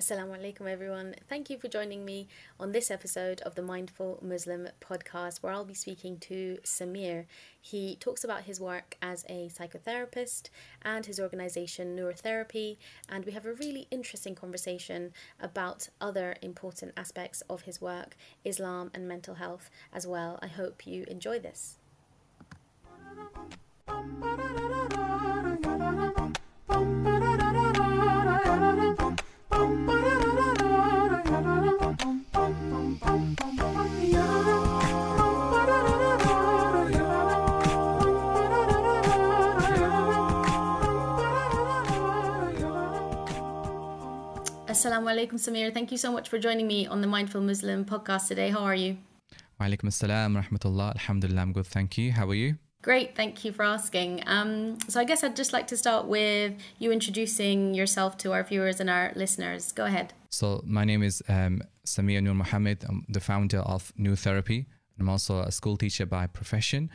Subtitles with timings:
[0.00, 1.16] Assalamu alaikum, everyone.
[1.28, 2.28] Thank you for joining me
[2.60, 7.26] on this episode of the Mindful Muslim podcast, where I'll be speaking to Sameer.
[7.60, 10.50] He talks about his work as a psychotherapist
[10.82, 16.92] and his organization Noor Therapy, and we have a really interesting conversation about other important
[16.96, 20.38] aspects of his work, Islam, and mental health as well.
[20.40, 21.77] I hope you enjoy this.
[44.78, 45.74] Assalamu alaikum, Sameer.
[45.74, 48.50] Thank you so much for joining me on the Mindful Muslim podcast today.
[48.50, 48.98] How are you?
[49.58, 50.90] Wa alaikum assalam rahmatullah.
[50.94, 51.66] Alhamdulillah, I'm good.
[51.66, 52.12] Thank you.
[52.12, 52.58] How are you?
[52.82, 54.22] Great, thank you for asking.
[54.28, 58.44] Um, so, I guess I'd just like to start with you introducing yourself to our
[58.44, 59.72] viewers and our listeners.
[59.72, 60.12] Go ahead.
[60.30, 62.84] So, my name is um, Sameer Noor Mohammed.
[62.88, 64.66] I'm the founder of Noor Therapy.
[65.00, 66.88] I'm also a school teacher by profession.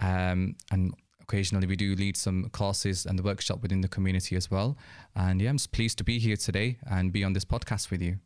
[0.00, 0.92] Um, and
[1.28, 4.76] occasionally we do lead some courses and the workshop within the community as well.
[5.14, 8.18] And yeah, I'm pleased to be here today and be on this podcast with you.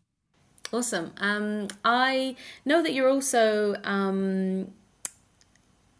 [0.72, 1.12] Awesome.
[1.18, 4.72] Um, I know that you're also um,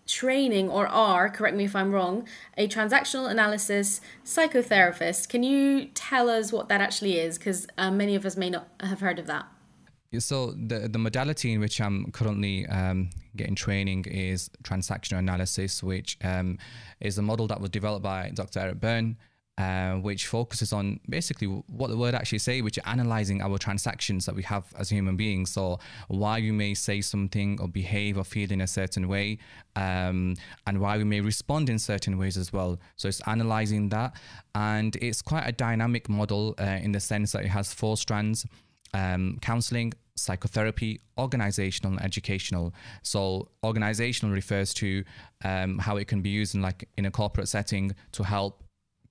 [0.06, 5.28] training or are, correct me if I'm wrong, a transactional analysis psychotherapist.
[5.28, 7.36] Can you tell us what that actually is?
[7.36, 9.46] Because uh, many of us may not have heard of that.
[10.18, 16.18] So the the modality in which I'm currently um, getting training is transactional analysis, which
[16.22, 16.58] um,
[17.00, 18.60] is a model that was developed by Dr.
[18.60, 19.16] Eric Berne,
[19.56, 24.26] uh, which focuses on basically what the word actually say, which is analyzing our transactions
[24.26, 25.50] that we have as human beings.
[25.50, 29.38] So why we may say something or behave or feel in a certain way,
[29.76, 32.78] um, and why we may respond in certain ways as well.
[32.96, 34.14] So it's analyzing that,
[34.54, 38.46] and it's quite a dynamic model uh, in the sense that it has four strands
[38.94, 42.74] um, counseling, psychotherapy, organizational, and educational.
[43.02, 45.04] So, organizational refers to
[45.44, 48.62] um, how it can be used in like in a corporate setting to help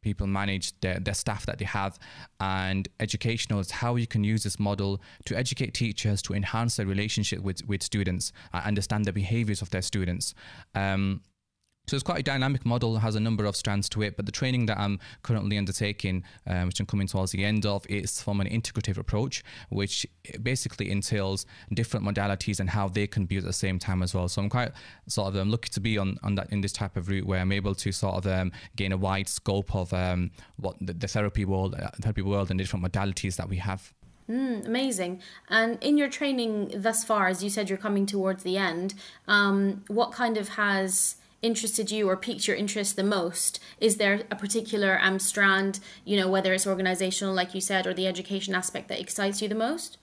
[0.02, 2.00] people manage their, their staff that they have
[2.40, 6.86] and educational is how you can use this model to educate teachers to enhance their
[6.86, 10.34] relationship with, with students and understand the behaviors of their students
[10.76, 11.22] um,
[11.92, 14.16] so it's quite a dynamic model, that has a number of strands to it.
[14.16, 17.86] But the training that I'm currently undertaking, um, which I'm coming towards the end of,
[17.88, 20.08] is from an integrative approach, which
[20.42, 24.30] basically entails different modalities and how they can be at the same time as well.
[24.30, 24.72] So I'm quite
[25.08, 27.42] sort of um, lucky to be on, on that in this type of route where
[27.42, 31.10] I'm able to sort of um, gain a wide scope of um, what the, the,
[31.10, 33.94] therapy world, uh, therapy world, and different modalities that we have.
[34.30, 35.22] Mm, amazing.
[35.50, 38.94] And in your training thus far, as you said, you're coming towards the end.
[39.28, 43.60] Um, what kind of has interested you or piqued your interest the most?
[43.80, 47.94] Is there a particular um, strand, you know, whether it's organizational, like you said, or
[47.94, 49.98] the education aspect that excites you the most?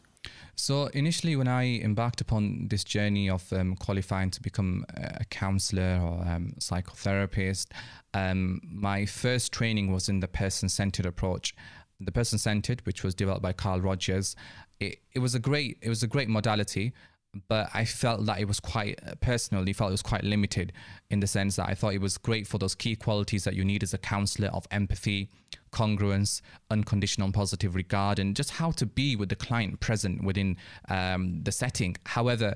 [0.56, 6.00] So initially, when I embarked upon this journey of um, qualifying to become a counselor
[6.03, 7.66] or um, psychotherapist,
[8.12, 11.55] um, my first training was in the person-centered approach.
[12.00, 14.34] The person-centered, which was developed by Carl Rogers,
[14.81, 16.93] it, it was a great it was a great modality
[17.49, 20.72] but I felt that it was quite personally felt it was quite limited
[21.11, 23.65] in the sense that I thought it was great for those key qualities that you
[23.65, 25.28] need as a counselor of empathy,
[25.71, 26.41] congruence,
[26.71, 30.56] unconditional positive regard, and just how to be with the client present within
[30.88, 31.97] um, the setting.
[32.06, 32.55] However,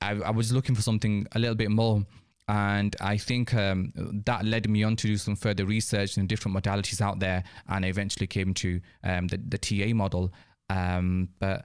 [0.00, 2.04] I, I, was looking for something a little bit more.
[2.48, 3.92] And I think um,
[4.26, 7.84] that led me on to do some further research in different modalities out there, and
[7.84, 10.32] I eventually came to um, the, the TA model.
[10.68, 11.64] Um, but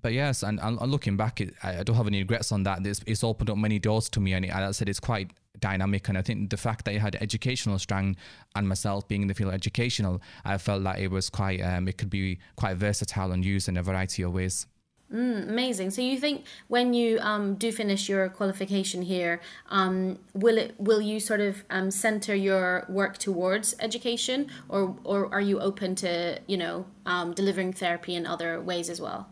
[0.00, 2.86] but yes, and, and looking back, it, I don't have any regrets on that.
[2.86, 6.08] It's, it's opened up many doors to me, and as I said, it's quite dynamic.
[6.08, 8.16] And I think the fact that it had educational strand
[8.54, 11.88] and myself being in the field of educational, I felt that it was quite, um,
[11.88, 14.66] it could be quite versatile and used in a variety of ways.
[15.12, 15.90] Mm, amazing.
[15.90, 21.02] So you think when you um, do finish your qualification here, um, will it will
[21.02, 26.40] you sort of um, center your work towards education, or or are you open to
[26.46, 29.28] you know um, delivering therapy in other ways as well?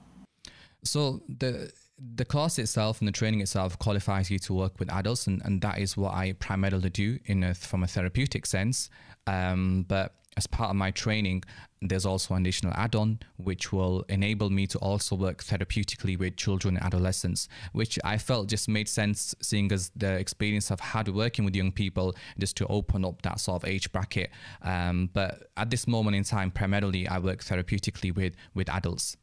[0.84, 1.72] So the
[2.16, 5.60] the course itself and the training itself qualifies you to work with adults, and, and
[5.60, 8.88] that is what I primarily do in a, from a therapeutic sense.
[9.26, 11.42] Um, but as part of my training,
[11.82, 16.76] there's also an additional add-on which will enable me to also work therapeutically with children
[16.76, 21.44] and adolescents, which I felt just made sense seeing as the experience I've had working
[21.44, 24.30] with young people just to open up that sort of age bracket.
[24.62, 29.16] Um, but at this moment in time, primarily I work therapeutically with with adults.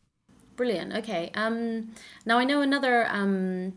[0.57, 0.94] Brilliant.
[0.94, 1.31] Okay.
[1.36, 1.94] Um,
[2.25, 3.74] now I know another um,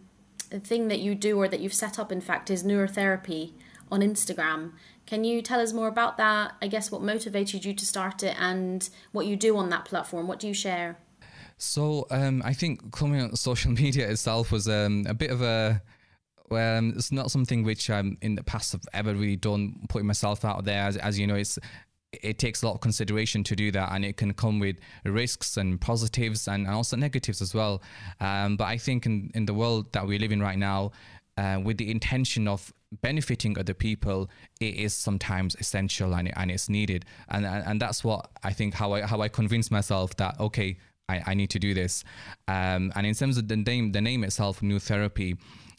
[0.50, 3.54] thing that you do or that you've set up, in fact, is Noor Therapy
[3.92, 4.72] on Instagram.
[5.06, 6.54] Can you tell us more about that?
[6.62, 10.26] I guess what motivated you to start it and what you do on that platform.
[10.26, 10.98] What do you share?
[11.58, 15.82] So um, I think coming on social media itself was um, a bit of a
[16.48, 20.06] well, um, it's not something which um, in the past I've ever really done, putting
[20.06, 20.82] myself out there.
[20.82, 21.58] As, as you know, it's
[22.12, 25.56] it takes a lot of consideration to do that, and it can come with risks
[25.56, 27.82] and positives and also negatives as well.
[28.20, 30.92] Um, but I think in, in the world that we live in right now,
[31.36, 32.72] uh, with the intention of
[33.02, 34.28] benefiting other people,
[34.60, 37.04] it is sometimes essential and, and it's needed.
[37.28, 40.78] And, and and that's what I think how I how I convince myself that okay,
[41.08, 42.04] I, I need to do this.
[42.48, 45.36] Um, and in terms of the name, the name itself, Noor Therapy.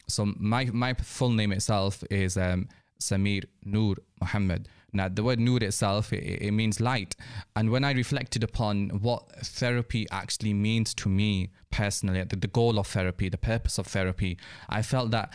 [0.07, 2.69] So my my full name itself is um,
[3.00, 4.68] Sameer Noor Mohammed.
[4.94, 7.16] Now, the word Noor itself, it, it, means light.
[7.56, 12.78] And when I reflected upon what therapy actually means to me personally, the, the goal
[12.78, 14.38] of therapy, the purpose of therapy,
[14.70, 15.34] I felt that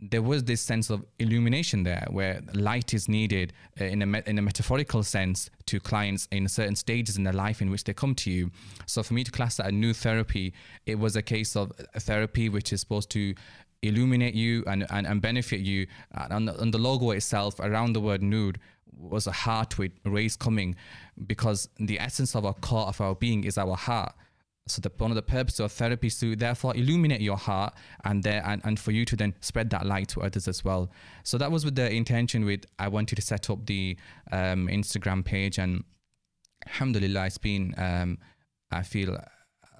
[0.00, 4.38] there was this sense of illumination there where light is needed uh, in a, in
[4.38, 8.14] a metaphorical sense to clients in certain stages in their life in which they come
[8.14, 8.50] to you.
[8.86, 10.54] So for me to class that a Noor Therapy,
[10.86, 13.34] it was a case of a therapy which is supposed to
[13.82, 15.88] illuminate you and, and, and benefit you.
[16.12, 18.52] And on the, on the logo itself, around the word Noor,
[18.96, 20.76] was a heart with rays coming
[21.26, 24.14] because the essence of our core of our being is our heart.
[24.66, 27.74] So the one of the purposes of therapy is to therefore illuminate your heart
[28.04, 30.90] and there and, and for you to then spread that light to others as well.
[31.22, 33.96] So that was with the intention with I wanted to set up the
[34.30, 35.84] um, Instagram page and
[36.66, 38.18] alhamdulillah it's been um,
[38.70, 39.18] I feel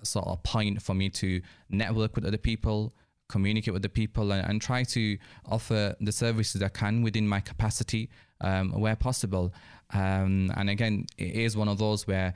[0.03, 2.95] sort of a point for me to network with other people
[3.29, 7.41] communicate with the people and, and try to offer the services I can within my
[7.41, 8.09] capacity
[8.40, 9.52] um, where possible.
[9.93, 12.35] Um, and again, it is one of those where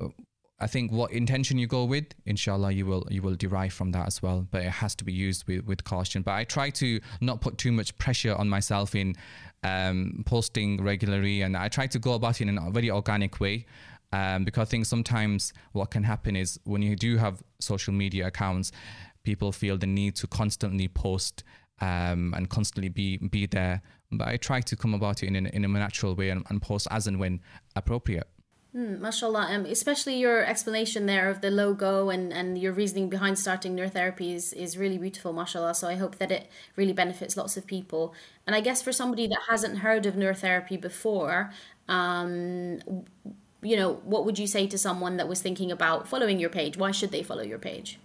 [0.00, 0.08] uh,
[0.62, 4.06] I think what intention you go with, inshallah, you will you will derive from that
[4.06, 4.46] as well.
[4.50, 6.22] But it has to be used with, with caution.
[6.22, 9.16] But I try to not put too much pressure on myself in
[9.62, 13.66] um, posting regularly, and I try to go about it in a very organic way.
[14.12, 18.26] Um, because I think sometimes what can happen is when you do have social media
[18.26, 18.72] accounts,
[19.22, 21.44] people feel the need to constantly post
[21.80, 23.82] um, and constantly be be there.
[24.12, 26.88] But I try to come about it in, in a natural way and, and post
[26.90, 27.40] as and when
[27.76, 28.28] appropriate.
[28.74, 33.36] Mm, mashallah, um, especially your explanation there of the logo and, and your reasoning behind
[33.36, 35.74] starting Noor Therapy is, is really beautiful, mashallah.
[35.74, 38.14] So I hope that it really benefits lots of people.
[38.46, 41.52] And I guess for somebody that hasn't heard of Noor Therapy before,
[41.88, 42.80] um,
[43.60, 46.76] you know, what would you say to someone that was thinking about following your page?
[46.76, 47.98] Why should they follow your page?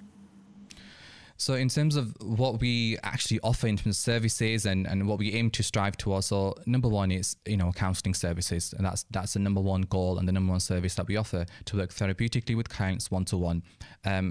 [1.38, 5.20] So, in terms of what we actually offer in terms of services and, and what
[5.20, 9.06] we aim to strive towards, so number one is you know counselling services, and that's
[9.12, 11.90] that's the number one goal and the number one service that we offer to work
[11.90, 13.64] therapeutically with clients one to one.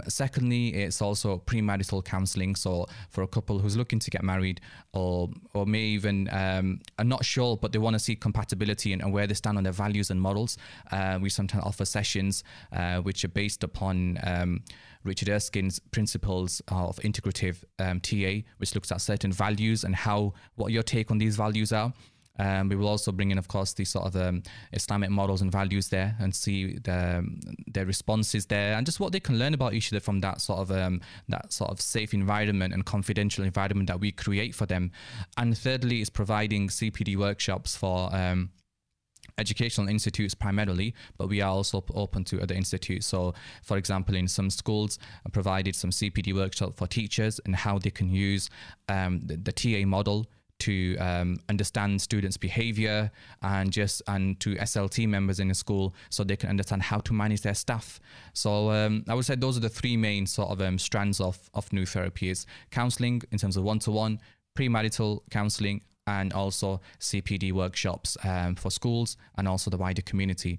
[0.09, 2.55] Secondly, it's also premarital counselling.
[2.55, 4.62] So, for a couple who's looking to get married
[4.95, 9.03] or or may even um, are not sure but they want to see compatibility and,
[9.03, 10.56] and, where they stand on their values and models,
[10.91, 14.62] uh, we sometimes offer sessions uh, which are based upon um,
[15.05, 20.73] Richard Erskine's principles of integrative um, TA, which looks at certain values and how what
[20.73, 21.93] your take on these values are.
[22.38, 24.43] Um, we will also bring in, of course, the sort of um,
[24.73, 29.12] Islamic models and values there, and see the, um, their responses there, and just what
[29.12, 32.12] they can learn about each other from that sort of um, that sort of safe
[32.12, 34.91] environment and confidential environment that we create for them.
[35.37, 38.50] And thirdly, is providing CPD workshops for um,
[39.39, 43.07] educational institutes primarily, but we are also open to other institutes.
[43.07, 47.79] So, for example, in some schools, I provided some CPD workshop for teachers and how
[47.79, 48.51] they can use
[48.89, 50.27] um, the, the, TA model
[50.61, 53.11] to um, understand students' behavior
[53.43, 57.13] and just and to SLT members in the school so they can understand how to
[57.13, 58.01] manage their staff.
[58.32, 61.39] So um, I would say those are the three main sort of um, strands of,
[61.55, 64.20] of Noor Therapy's: counseling in terms of one-to-one,
[64.56, 70.58] premarital counseling, and also CPD workshops um, for schools and also the wider community.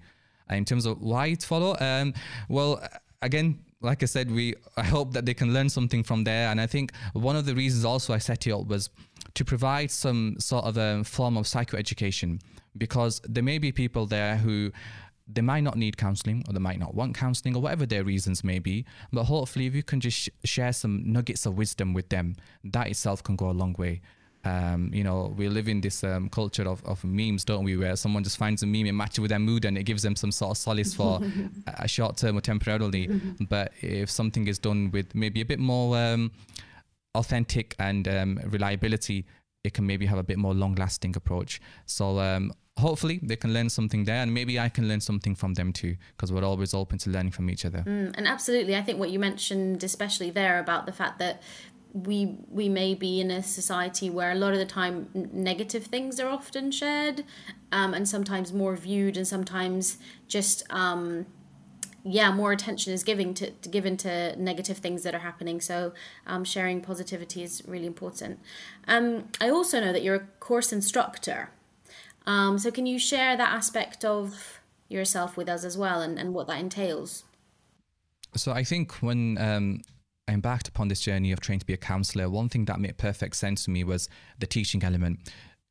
[0.50, 2.14] in terms of why to follow, um,
[2.50, 2.82] well,
[3.22, 6.50] again, like I said, we I hope that they can learn something from there.
[6.50, 8.90] And I think one of the reasons also I set it up was
[9.34, 12.42] to provide some sort of a form of psychoeducation
[12.78, 14.72] because there may be people there who
[15.28, 18.44] they might not need counseling or they might not want counseling or whatever their reasons
[18.44, 22.10] may be but hopefully if you can just sh- share some nuggets of wisdom with
[22.10, 24.02] them that itself can go a long way
[24.46, 27.76] um, you know, we live in this um, culture of, of memes, don't we?
[27.76, 30.16] Where someone just finds a meme, and matches with their mood, and it gives them
[30.16, 31.20] some sort of solace for
[31.68, 33.08] a short term or temporarily.
[33.50, 36.32] but if something is done with maybe a bit more um,
[37.16, 39.26] authentic and um, reliability,
[39.64, 41.60] it can maybe have a bit more long lasting approach.
[41.88, 45.54] So um, hopefully they can learn something there and maybe i can learn something from
[45.54, 48.82] them too because we're always open to learning from each other mm, and absolutely i
[48.82, 51.42] think what you mentioned especially there about the fact that
[51.96, 56.20] we we may be in a society where a lot of the time negative things
[56.20, 57.24] are often shared
[57.72, 59.98] um, and sometimes more viewed and sometimes
[60.28, 61.26] just um,
[62.04, 65.62] yeah more attention is giving to, to given to negative things that are happening.
[65.62, 65.94] So
[66.28, 68.40] um, sharing positivity is really important.
[68.90, 71.50] Um, i also know that you're a course instructor.
[72.28, 74.60] Um, so can you share that aspect of
[74.90, 77.24] yourself with us as well and, and what that entails?
[78.36, 79.82] So i think when um,
[80.28, 82.98] I embarked upon this journey of trying to be a counselor, one thing that made
[82.98, 85.20] perfect sense to me was the teaching element.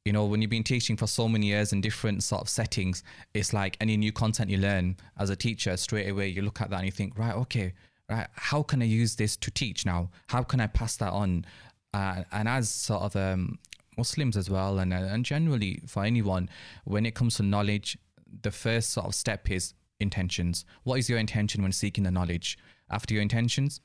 [0.05, 3.03] You know when you've been teaching for so many years in different sort of settings
[3.33, 6.69] it's like any new content you learn as a teacher straight away you look at
[6.69, 7.73] that and you think right okay
[8.11, 10.11] right how can i use this to teach now?
[10.27, 11.47] How can i pass that on?
[11.95, 13.59] Uh, and as sort of um,
[13.97, 16.51] muslims as well and, and generally for anyone
[16.85, 17.97] when it comes to knowledge
[18.43, 20.67] the first sort of step is intentions.
[20.83, 22.59] What is your intention when seeking the knowledge?
[22.91, 23.81] After your intentions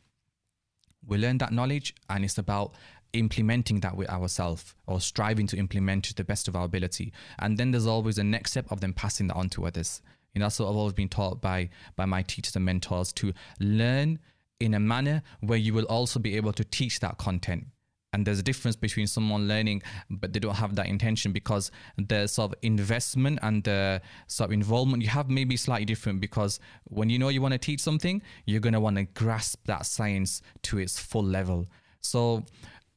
[1.06, 2.74] we learn that knowledge and it's about
[3.14, 7.12] implementing that with ourselves or striving to implement to the best of our ability.
[7.40, 10.02] And then there's always a next step of them passing that on to others.
[10.34, 14.20] You know, what I've always been taught by by my teachers and mentors to learn
[14.60, 17.66] in a manner where you will also be able to teach that content.
[18.12, 22.26] And there's a difference between someone learning, but they don't have that intention because the
[22.26, 26.20] sort of investment and the sort of involvement you have may be slightly different.
[26.20, 29.60] Because when you know you want to teach something, you're going to want to grasp
[29.66, 31.68] that science to its full level.
[32.02, 32.46] So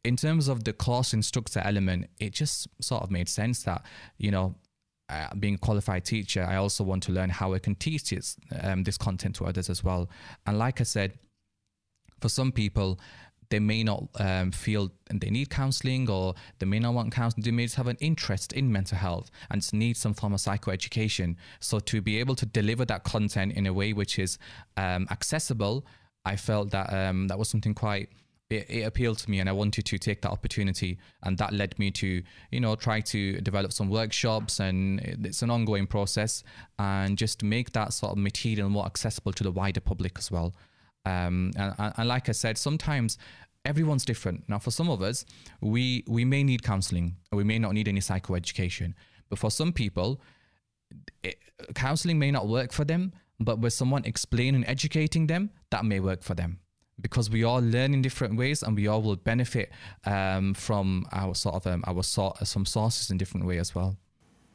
[0.04, 3.84] in terms of the course instructor element, it just sort of made sense that,
[4.18, 4.54] you know,
[5.08, 8.36] uh, being a qualified teacher, I also want to learn how I can teach this,
[8.62, 10.08] um, this content to others as well.
[10.46, 11.12] And like I said,
[12.20, 12.98] for some people,
[13.52, 17.44] they may not um, feel they need counseling or they may not want counseling.
[17.44, 20.40] They may just have an interest in mental health and just need some form of
[20.40, 21.36] psychoeducation.
[21.60, 24.38] So to be able to deliver that content in a way which is
[24.78, 25.84] um, accessible,
[26.24, 28.08] I felt that um, that was something quite
[28.48, 30.98] it, it, appealed to me and I wanted to take that opportunity.
[31.22, 35.50] And that led me to, you know, try to develop some workshops and it's an
[35.50, 36.42] ongoing process
[36.78, 40.54] and just make that sort of material more accessible to the wider public as well.
[41.04, 43.18] Um, and, and like I said, sometimes
[43.64, 44.48] everyone's different.
[44.48, 45.24] Now, for some of us,
[45.60, 48.94] we, we may need counseling or we may not need any psychoeducation.
[49.28, 50.20] But for some people,
[51.74, 56.22] counseling may not work for them, but with someone explaining, educating them, that may work
[56.22, 56.58] for them
[57.00, 59.70] because we all learn in different ways and we all will benefit
[60.04, 63.96] um, from our sort of um, our sort some sources in different way as well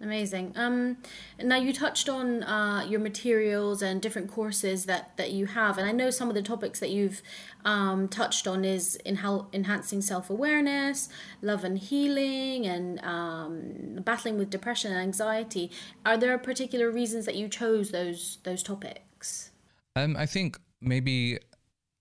[0.02, 0.54] amazing.
[0.56, 0.98] Um,
[1.42, 5.88] now you touched on uh, your materials and different courses that that you have and
[5.88, 7.22] i know some of the topics that you've
[7.66, 11.10] um, touched on is in how enhancing self-awareness
[11.42, 15.72] love and healing and um, battling with depression and anxiety.
[16.06, 19.52] Are there particular reasons that you chose those those topics?
[19.96, 21.40] Um, i think maybe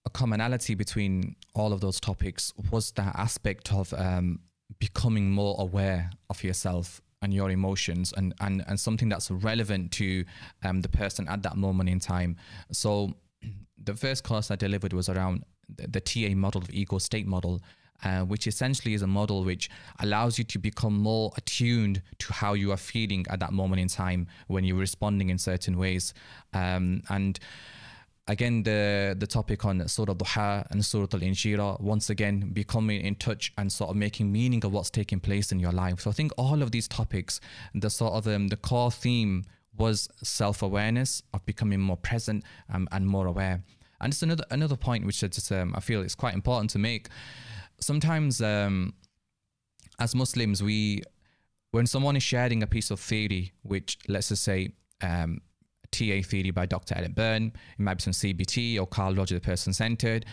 [0.04, 4.38] a commonality between all of those topics was that aspect of um,
[4.78, 10.24] becoming more aware of yourself and your emotions and, and, and something that's relevant to
[10.64, 12.36] um, the person at that moment in time.
[12.72, 13.14] So
[13.82, 15.44] the first course I delivered was around
[15.74, 17.60] the, the TA model of ego state model.
[18.04, 19.70] Uh, which essentially is a model which
[20.00, 23.88] allows you to become more attuned to how you are feeling at that moment in
[23.88, 26.12] time when you're responding in certain ways.
[26.52, 27.40] Um, and
[28.28, 33.52] again the the topic on Surah Duha and Surah Al-Inshirah once again becoming in touch
[33.56, 36.00] and sort of making meaning of what's taking place in your life.
[36.00, 37.40] So I think all of these topics
[37.74, 39.44] the sort of um, the core theme
[39.76, 43.62] was self-awareness of becoming more present um, and more aware.
[44.00, 46.78] And it's another another point which I just um, I feel is quite important to
[46.78, 47.08] make.
[47.80, 48.94] Sometimes um,
[49.98, 51.02] as Muslims we
[51.70, 54.70] when someone is sharing a piece of theory which let's just say
[55.02, 55.40] um,
[55.90, 56.94] TA theory by Dr.
[56.96, 60.26] Eric Berne, it might be some CBT or Carl Rogers, the person centered.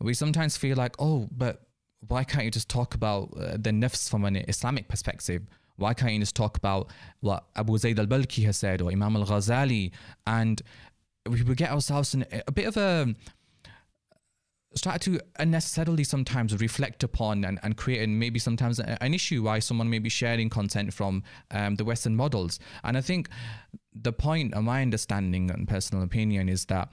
[0.00, 1.62] We sometimes feel like, oh, but
[2.08, 5.42] why can't you just talk about uh, the nafs from an Islamic perspective?
[5.76, 9.16] Why can't you just talk about what Abu Zayd al Balkhi has said or Imam
[9.16, 9.92] al Ghazali?
[10.26, 10.60] And
[11.28, 13.14] we get ourselves in a bit of a
[14.74, 19.58] start to unnecessarily sometimes reflect upon and, and create and maybe sometimes an issue why
[19.58, 22.58] someone may be sharing content from um, the Western models.
[22.82, 23.28] And I think
[23.94, 26.88] the point of my understanding and personal opinion is that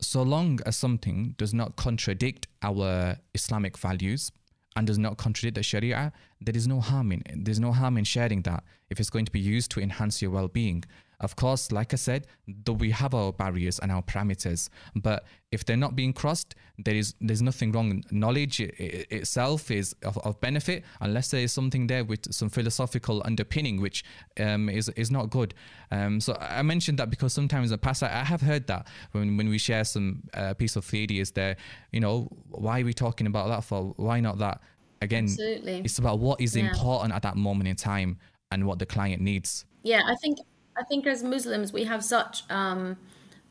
[0.00, 4.30] so long as something does not contradict our Islamic values
[4.76, 8.04] and does not contradict the Sharia, there is no harm in there's no harm in
[8.04, 10.84] sharing that if it's going to be used to enhance your well-being.
[11.20, 15.64] Of course, like I said, though we have our barriers and our parameters, but if
[15.64, 18.04] they're not being crossed, there is there's nothing wrong.
[18.10, 23.80] Knowledge itself is of, of, benefit unless there is something there with some philosophical underpinning,
[23.80, 24.04] which
[24.38, 25.54] um, is is not good.
[25.90, 28.86] Um, so I mentioned that because sometimes in the past I, I have heard that
[29.12, 31.56] when when we share some uh, piece of theory, is there,
[31.92, 33.94] you know, why are we talking about that for?
[33.96, 34.60] Why not that?
[35.00, 35.80] Again, Absolutely.
[35.84, 36.64] it's about what is yeah.
[36.64, 38.18] important at that moment in time
[38.50, 39.64] and what the client needs.
[39.82, 40.38] Yeah, I think
[40.78, 42.96] I think as Muslims we have such um,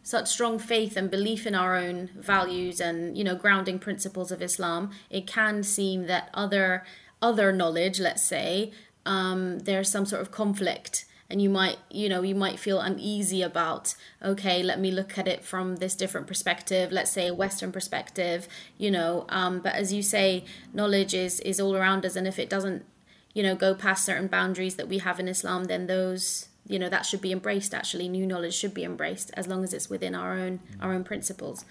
[0.03, 4.41] such strong faith and belief in our own values and you know grounding principles of
[4.41, 6.83] Islam, it can seem that other
[7.21, 8.71] other knowledge, let's say,
[9.05, 13.41] um, there's some sort of conflict and you might you know you might feel uneasy
[13.41, 17.71] about okay let me look at it from this different perspective let's say a western
[17.71, 22.27] perspective you know um, but as you say knowledge is is all around us and
[22.27, 22.85] if it doesn't
[23.33, 26.89] you know go past certain boundaries that we have in islam then those you know
[26.89, 28.09] that should be embraced actually.
[28.09, 31.65] New knowledge should be embraced as long as it's within our own our own principles.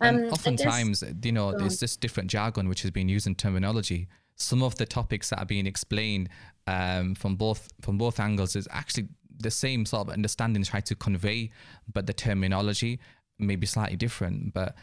[0.00, 3.34] Um, and oftentimes guess, you know there's this different jargon which has been used in
[3.34, 4.08] terminology.
[4.36, 6.28] Some of the topics that are being explained
[6.66, 9.08] um, from both from both angles is actually
[9.38, 11.50] the same sort of understanding try to convey
[11.92, 13.00] but the terminology
[13.38, 14.54] may be slightly different.
[14.54, 14.74] But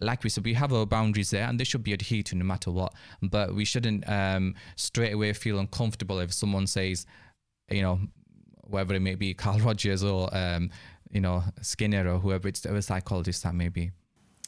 [0.00, 2.44] like we said, we have our boundaries there, and they should be adhered to no
[2.44, 2.94] matter what.
[3.22, 7.06] But we shouldn't um, straight away feel uncomfortable if someone says,
[7.70, 8.00] you know,
[8.68, 10.70] whether it may be Carl Rogers or um,
[11.10, 13.90] you know Skinner or whoever it's a psychologist that may be.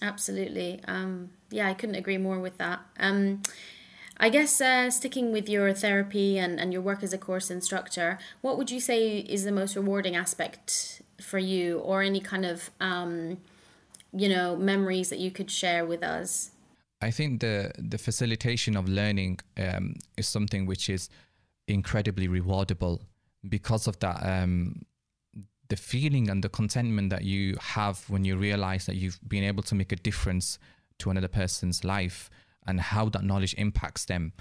[0.03, 0.81] Absolutely.
[0.87, 2.81] Um, yeah, I couldn't agree more with that.
[2.99, 3.43] Um,
[4.17, 8.19] I guess uh, sticking with your therapy and, and your work as a course instructor,
[8.43, 12.71] what would you say is the most rewarding aspect for you, or any kind of
[12.81, 13.39] um,
[14.13, 16.51] you know memories that you could share with us?
[17.01, 21.09] I think the the facilitation of learning um, is something which is
[21.67, 23.01] incredibly rewardable
[23.49, 24.83] because of that um,
[25.71, 29.63] the feeling and the contentment that you have when you realize that you've been able
[29.63, 30.59] to make a difference
[30.99, 32.29] to another person's life
[32.67, 34.33] and how that knowledge impacts them.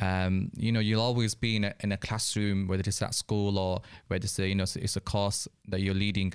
[0.00, 3.58] Um, you know, you'll always be in a, in a classroom, whether it's at school
[3.58, 6.32] or whether it's a, you know, it's a course that you're leading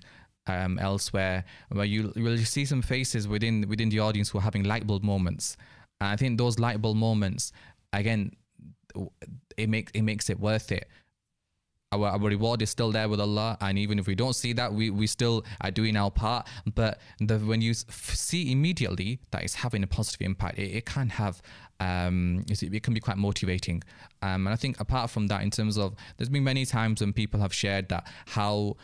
[0.48, 4.64] um, elsewhere, where you will see some faces within within the audience who are having
[4.64, 5.58] light bulb moments.
[6.02, 7.54] And I think those light bulb moments,
[7.94, 8.36] again,
[9.58, 10.88] it makes it makes it worth it
[11.92, 13.58] our, our reward is still there with Allah.
[13.62, 16.48] And even if we don't see that we, we still are doing our part.
[16.74, 21.10] But the, when you see immediately that it's having a positive impact it, it can
[21.10, 21.42] have
[21.80, 23.84] um, it can be quite motivating.
[24.22, 27.12] Um, and I think apart from that in terms of there's been many times when
[27.12, 28.78] people have shared that how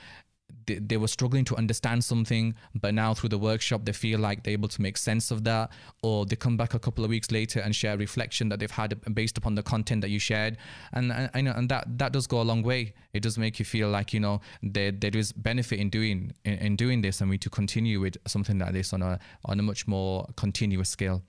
[0.66, 4.44] they, they were struggling to understand something, but now through the workshop, they feel like
[4.44, 5.72] they're able to make sense of that.
[6.04, 9.00] Or they come back a couple of weeks later and share reflection that they've had
[9.14, 10.58] based upon the content that you shared.
[10.94, 12.94] And, and, and that, that does go a long way.
[13.14, 16.54] It does make you feel like, you know, there, there is benefit in doing, in,
[16.54, 19.64] in doing this and we to continue with something like this on a, on a
[19.64, 21.22] much more continuous scale.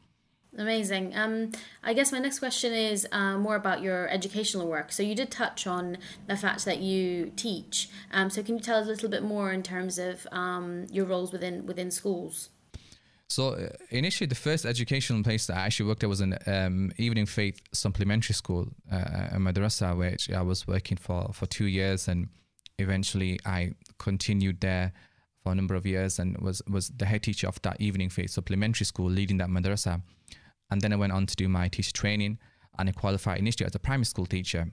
[0.59, 1.17] Amazing.
[1.17, 4.93] Um, I guess my next question is uh, more about your educational work.
[4.93, 7.89] So you did touch on the fact that you teach.
[8.13, 11.07] Um, so can you tell us a little bit more in terms of um, your
[11.07, 12.51] roles within within schools?
[13.29, 16.93] So uh, initially, the first educational place that I actually worked at was an um,
[16.99, 22.09] evening faith supplementary school, uh, a madrasa, which I was working for for two years,
[22.09, 22.29] and
[22.79, 24.93] eventually I continued there
[25.43, 28.31] for a number of years and was was the head teacher of that evening faith
[28.31, 30.03] supplementary school, leading that madrasa.
[30.73, 32.39] And then I went on to do my teacher training
[32.79, 34.73] and I qualified initially as a primary school teacher.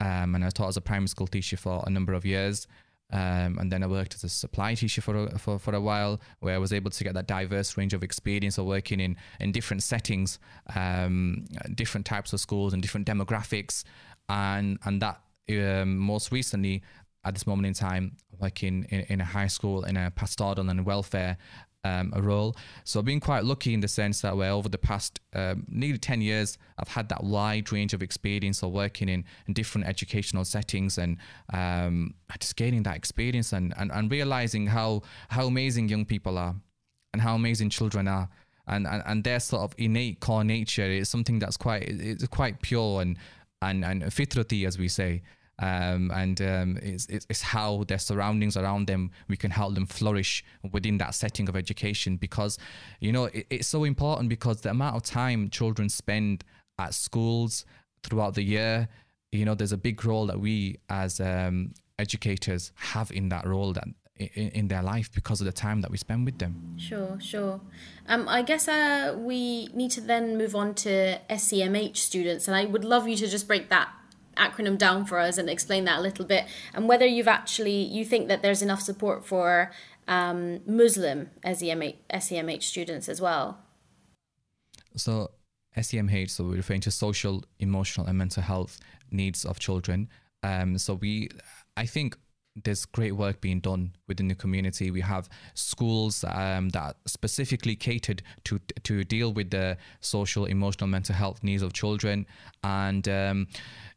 [0.00, 2.68] Um, and I taught as a primary school teacher for a number of years.
[3.12, 6.20] Um, and then I worked as a supply teacher for a, for, for a while,
[6.38, 9.50] where I was able to get that diverse range of experience of working in, in
[9.50, 10.38] different settings,
[10.76, 13.82] um, different types of schools and different demographics.
[14.28, 16.82] And, and that um, most recently,
[17.24, 20.86] at this moment in time, working in, in a high school in a pastoral and
[20.86, 21.36] welfare
[21.84, 22.56] um, a role.
[22.84, 25.98] So I've been quite lucky in the sense that where over the past um, nearly
[25.98, 30.44] 10 years, I've had that wide range of experience of working in, in different educational
[30.44, 31.16] settings and
[31.52, 36.54] um, just gaining that experience and, and, and realizing how, how amazing young people are
[37.12, 38.28] and how amazing children are.
[38.66, 42.62] And, and, and their sort of innate core nature is something that's quite it's quite
[42.62, 43.16] pure and
[43.62, 45.22] and and fitrati as we say
[45.60, 50.42] um, and um, it's, it's how their surroundings around them we can help them flourish
[50.72, 52.58] within that setting of education because
[53.00, 56.44] you know it, it's so important because the amount of time children spend
[56.78, 57.64] at schools
[58.02, 58.88] throughout the year
[59.32, 63.72] you know there's a big role that we as um, educators have in that role
[63.72, 63.84] that
[64.16, 66.76] in, in, their life because of the time that we spend with them.
[66.78, 67.60] Sure, sure.
[68.06, 72.66] Um, I guess uh, we need to then move on to SEMH students, and I
[72.66, 73.88] would love you to just break that
[74.40, 78.04] acronym down for us and explain that a little bit and whether you've actually you
[78.04, 79.70] think that there's enough support for
[80.08, 83.58] um, Muslim SEMH, SEMH students as well.
[84.96, 85.30] So
[85.76, 90.08] SEMH, so we're referring to social, emotional, and mental health needs of children.
[90.42, 91.28] Um, so we,
[91.76, 92.16] I think
[92.64, 94.90] there's great work being done within the community.
[94.90, 101.14] We have schools um, that specifically catered to to deal with the social, emotional, mental
[101.14, 102.26] health needs of children,
[102.64, 103.46] and um,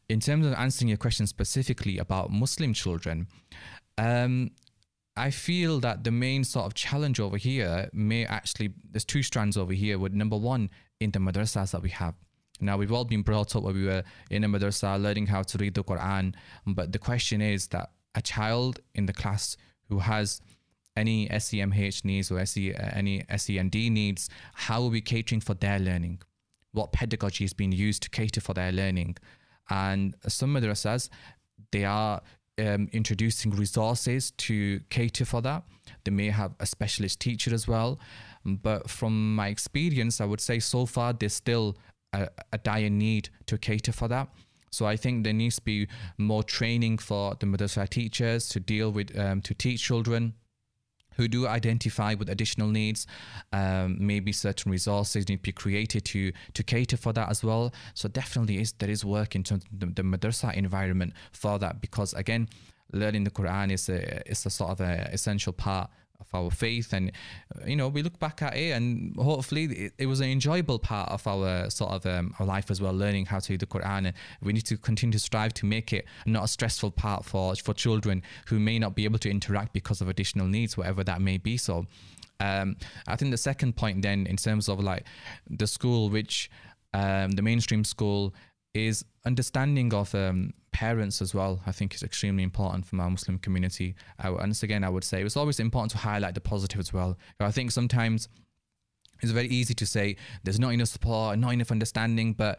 [0.08, 3.26] in terms of answering your question specifically about Muslim children,
[3.98, 4.50] um,
[5.16, 9.56] I feel that the main sort of challenge over here may actually, there's two strands
[9.56, 9.98] over here.
[9.98, 12.14] With number one, in the madrasas that we have.
[12.60, 15.58] Now, we've all been brought up where we were in a madrasa learning how to
[15.58, 16.34] read the Quran.
[16.66, 19.56] But the question is that a child in the class
[19.88, 20.40] who has
[20.96, 26.22] any SEMH needs or SE, any SEND needs, how are we catering for their learning?
[26.72, 29.16] What pedagogy is being used to cater for their learning?
[29.70, 31.08] And some madrasas,
[31.72, 32.20] they are
[32.58, 35.64] um, introducing resources to cater for that.
[36.04, 37.98] They may have a specialist teacher as well.
[38.44, 41.76] But from my experience, I would say so far there's still
[42.12, 44.28] a, a dire need to cater for that.
[44.70, 45.86] So I think there needs to be
[46.18, 50.34] more training for the madrasa teachers to deal with, um, to teach children
[51.16, 53.06] who do identify with additional needs.
[53.52, 57.72] Um, maybe certain resources need to be created to to cater for that as well.
[57.94, 61.80] So definitely is there is work in terms of the, the madrasa environment for that
[61.80, 62.48] because again,
[62.92, 66.92] learning the Quran is a is a sort of a essential part of our faith
[66.92, 67.10] and
[67.66, 71.10] you know we look back at it and hopefully it, it was an enjoyable part
[71.10, 74.06] of our sort of um, our life as well learning how to read the quran.
[74.06, 77.54] And we need to continue to strive to make it not a stressful part for
[77.56, 81.20] for children who may not be able to interact because of additional needs whatever that
[81.20, 81.56] may be.
[81.56, 81.86] So
[82.40, 85.04] um, i think the second point then in terms of like
[85.48, 86.50] the school which
[86.92, 88.34] um, the mainstream school
[88.74, 91.60] is understanding of um, parents as well.
[91.66, 93.94] I think is extremely important for our Muslim community.
[94.18, 97.16] And again, I would say it's always important to highlight the positive as well.
[97.40, 98.28] I think sometimes
[99.22, 102.58] it's very easy to say there's not enough support, not enough understanding, but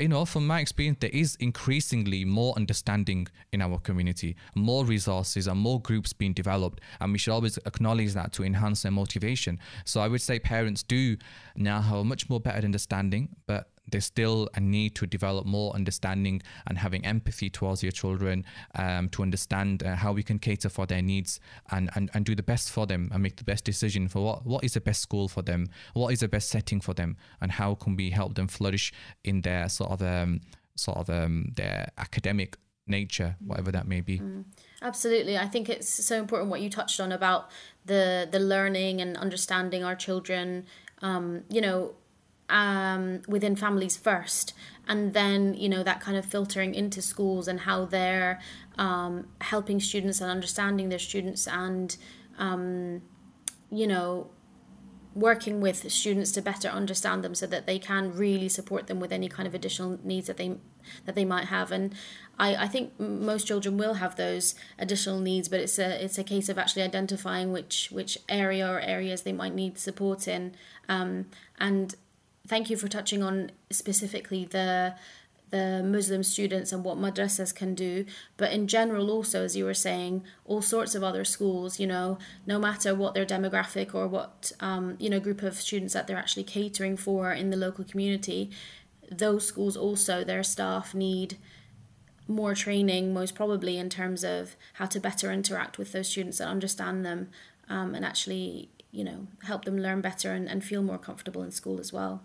[0.00, 5.46] you know, from my experience, there is increasingly more understanding in our community, more resources
[5.46, 6.80] and more groups being developed.
[7.00, 9.58] And we should always acknowledge that to enhance their motivation.
[9.84, 11.18] So I would say parents do
[11.54, 15.72] now have a much more better understanding, but there's still a need to develop more
[15.74, 20.68] understanding and having empathy towards your children um, to understand uh, how we can cater
[20.68, 23.64] for their needs and, and, and do the best for them and make the best
[23.64, 26.80] decision for what, what is the best school for them, what is the best setting
[26.80, 28.92] for them, and how can we help them flourish
[29.24, 30.40] in their sort of um,
[30.76, 34.18] sort of um, their academic nature, whatever that may be.
[34.18, 34.44] Mm,
[34.82, 37.50] absolutely, I think it's so important what you touched on about
[37.86, 40.66] the the learning and understanding our children.
[41.02, 41.94] Um, you know,
[42.50, 44.52] um, within families first
[44.88, 48.40] and then you know that kind of filtering into schools and how they're
[48.76, 51.96] um, helping students and understanding their students and
[52.38, 53.00] um,
[53.70, 54.30] you know
[55.14, 59.10] working with students to better understand them so that they can really support them with
[59.10, 60.56] any kind of additional needs that they
[61.04, 61.72] that they might have.
[61.72, 61.94] And
[62.38, 66.24] I, I think most children will have those additional needs but it's a it's a
[66.24, 70.54] case of actually identifying which which area or areas they might need support in.
[70.88, 71.26] Um,
[71.58, 71.94] and
[72.46, 74.94] thank you for touching on specifically the
[75.50, 78.04] the Muslim students and what madrasas can do,
[78.36, 82.18] but in general also, as you were saying, all sorts of other schools, you know,
[82.46, 86.16] no matter what their demographic or what, um, you know, group of students that they're
[86.16, 88.48] actually catering for in the local community,
[89.10, 91.36] those schools also, their staff need
[92.28, 96.48] more training, most probably in terms of how to better interact with those students and
[96.48, 97.28] understand them
[97.70, 101.50] um, and actually, you know, help them learn better and, and feel more comfortable in
[101.50, 102.22] school as well.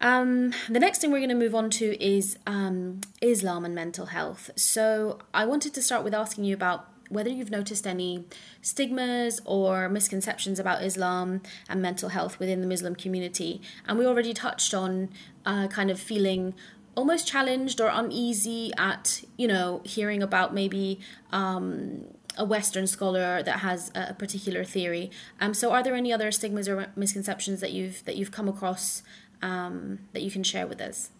[0.00, 4.06] Um, the next thing we're going to move on to is um, Islam and mental
[4.06, 4.50] health.
[4.56, 8.24] So, I wanted to start with asking you about whether you've noticed any
[8.60, 13.60] stigmas or misconceptions about Islam and mental health within the Muslim community.
[13.86, 15.10] And we already touched on
[15.46, 16.54] uh, kind of feeling
[16.96, 21.00] almost challenged or uneasy at, you know, hearing about maybe.
[21.32, 25.10] Um, a Western scholar that has a particular theory.
[25.40, 29.02] Um, so, are there any other stigmas or misconceptions that you've that you've come across
[29.42, 31.10] um, that you can share with us?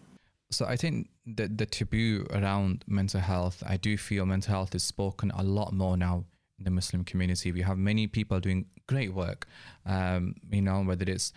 [0.51, 4.83] So I think the the taboo around mental health, I do feel mental health is
[4.83, 6.25] spoken a lot more now
[6.57, 7.51] in the Muslim community.
[7.51, 9.47] We have many people doing great work,
[9.85, 11.33] um, you know, whether it's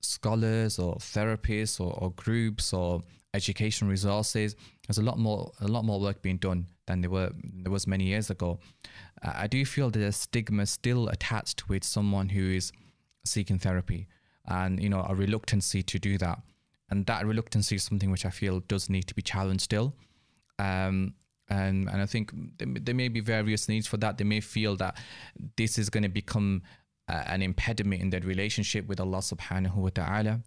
[0.00, 3.02] scholars or therapists or, or groups or
[3.34, 4.56] education resources.
[4.86, 7.86] There's a lot more a lot more work being done than there were there was
[7.86, 8.58] many years ago.
[9.22, 12.72] I do feel there's stigma still attached with someone who is
[13.24, 14.08] seeking therapy.
[14.46, 16.40] And you know a reluctancy to do that.
[16.90, 19.94] And that reluctancy is something which i feel does need to be challenged still.
[20.58, 21.14] Um,
[21.48, 24.18] and and i think there may be various needs for that.
[24.18, 24.96] They may feel that
[25.56, 26.62] this is going to become
[27.08, 30.40] uh, an impediment in their relationship with allah subhanahu wa ta'ala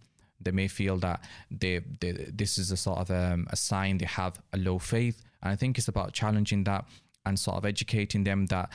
[0.44, 4.06] they may feel that they, they this is a sort of um, a sign they
[4.06, 6.86] have a low faith and i think it's about challenging that
[7.26, 8.70] and sort of educating them that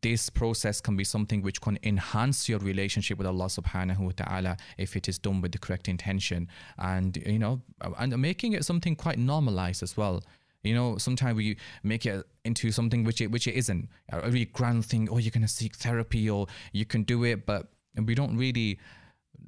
[0.00, 4.56] this process can be something which can enhance your relationship with Allah subhanahu wa ta'ala
[4.78, 7.60] if it is done with the correct intention and you know
[7.98, 10.22] and making it something quite normalized as well
[10.62, 13.88] You know, sometimes we make it into something which it which it isn't.
[14.10, 15.08] A really grand thing.
[15.10, 18.78] Oh, you're gonna seek therapy, or you can do it, but we don't really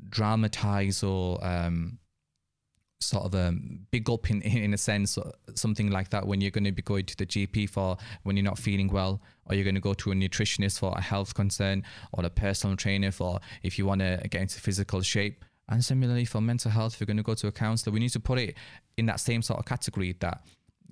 [0.09, 1.99] dramatize or um,
[3.01, 3.55] sort of a
[3.91, 5.19] big up in in a sense,
[5.55, 6.27] something like that.
[6.27, 9.21] When you're going to be going to the GP for when you're not feeling well,
[9.47, 12.77] or you're going to go to a nutritionist for a health concern, or a personal
[12.77, 15.45] trainer for if you want to get into physical shape.
[15.69, 18.11] And similarly for mental health, if you're going to go to a counselor, we need
[18.11, 18.57] to put it
[18.97, 20.43] in that same sort of category that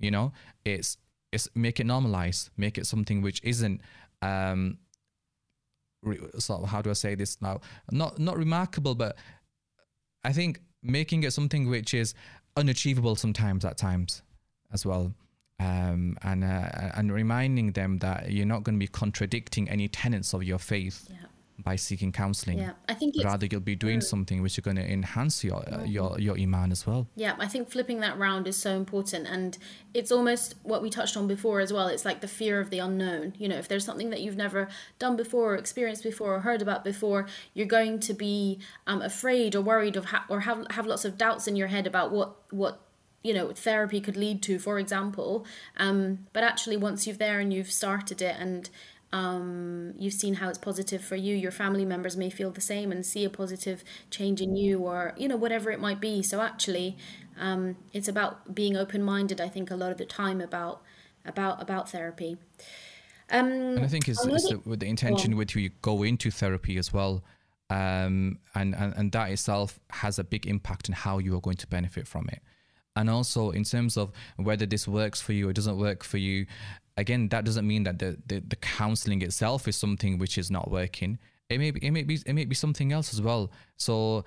[0.01, 0.33] you know
[0.65, 0.97] it's
[1.31, 3.81] it's make it normalized make it something which isn't
[4.21, 4.77] um
[6.03, 7.61] of how do i say this now?
[7.91, 9.15] Not not remarkable but
[10.23, 12.13] i think making it something which is
[12.57, 14.23] unachievable sometimes at times
[14.73, 15.13] as well.
[15.59, 20.33] Um, and uh, and reminding them that you're not going to be contradicting any tenets
[20.33, 21.07] of your faith.
[21.07, 21.27] Yeah
[21.63, 22.59] by seeking counseling.
[22.59, 25.83] Yeah, I think rather you'll be doing something which is going to enhance your uh,
[25.83, 27.07] your your iman as well.
[27.15, 29.57] Yeah, I think flipping that round is so important, and
[29.93, 31.87] it's almost what we touched on before as well.
[31.87, 33.33] It's like the fear of the unknown.
[33.37, 34.67] You know, if there's something that you've never
[34.99, 39.55] done before, or experienced before, or heard about before, you're going to be um, afraid
[39.55, 42.35] or worried of ha- or have have lots of doubts in your head about what
[42.51, 42.81] what
[43.23, 45.45] you know therapy could lead to for example
[45.77, 48.69] um, but actually once you've there and you've started it and
[49.13, 51.35] um, you've seen how it's positive for you.
[51.35, 55.13] Your family members may feel the same and see a positive change in you or
[55.17, 56.23] you know whatever it might be.
[56.23, 56.97] So actually
[57.39, 60.81] um, it's about being open-minded i think a lot of the time about
[61.25, 62.37] about about therapy.
[63.29, 66.31] Um, and i think is, it's the, with the intention with who you go into
[66.31, 67.23] therapy as well
[67.69, 71.57] um, and, and and that itself has a big impact on how you are going
[71.57, 72.41] to benefit from it
[72.95, 76.45] and also in terms of whether this works for you or doesn't work for you
[76.97, 80.69] again that doesn't mean that the, the, the counseling itself is something which is not
[80.69, 81.17] working.
[81.49, 83.51] It may be it may be it may be something else as well.
[83.77, 84.23] So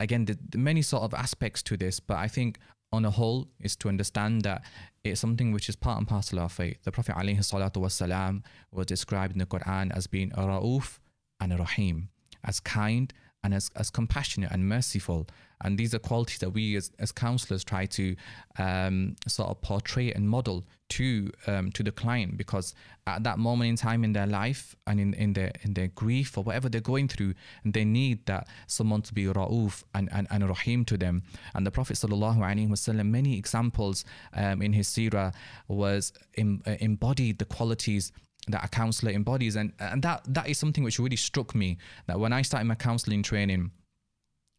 [0.00, 2.58] again the, the many sort of aspects to this but i think
[2.92, 4.62] on a whole is to understand that
[5.04, 6.78] it's something which is part and parcel of faith.
[6.84, 10.98] The prophet alayhi was described in the quran as being a ra'uf
[11.40, 12.10] and a rahim
[12.44, 13.12] as kind
[13.46, 15.28] and as, as compassionate and merciful.
[15.62, 18.16] And these are qualities that we as, as counselors try to
[18.58, 22.74] um, sort of portray and model to um, to the client because
[23.06, 26.38] at that moment in time in their life and in, in their in their grief
[26.38, 30.48] or whatever they're going through they need that someone to be ra'uf and, and, and
[30.48, 31.24] rahim to them
[31.56, 34.04] and the Prophet wasallam many examples
[34.34, 35.34] um, in his seerah
[35.66, 38.12] was uh, embodied the qualities
[38.48, 42.18] that a counselor embodies and and that that is something which really struck me that
[42.18, 43.72] when I started my counseling training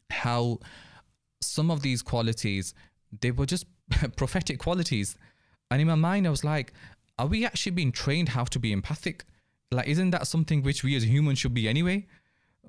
[0.09, 0.59] how
[1.41, 2.73] some of these qualities
[3.21, 3.65] they were just
[4.17, 5.17] prophetic qualities
[5.69, 6.73] and in my mind, I was like,
[7.19, 9.25] are we actually being trained how to be empathic?
[9.71, 12.07] Like, isn't that something which we as humans should be anyway?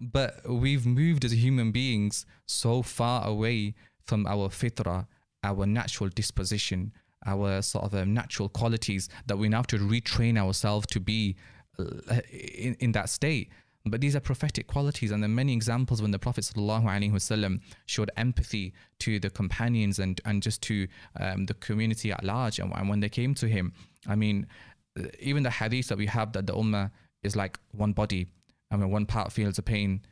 [0.01, 5.07] But we've moved as human beings so far away from our fitra,
[5.45, 6.93] our natural disposition,
[7.27, 11.37] our sort of um, natural qualities that we now have to retrain ourselves to be
[11.79, 13.51] uh, in, in that state.
[13.85, 18.11] But these are prophetic qualities, and there are many examples when the Prophet ﷺ showed
[18.17, 22.59] empathy to the companions and, and just to um, the community at large.
[22.59, 23.73] And, and when they came to him,
[24.07, 24.47] I mean,
[24.99, 26.91] uh, even the hadith that we have that the ummah
[27.23, 28.27] is like one body.
[28.71, 30.03] I mean, one part feels the pain,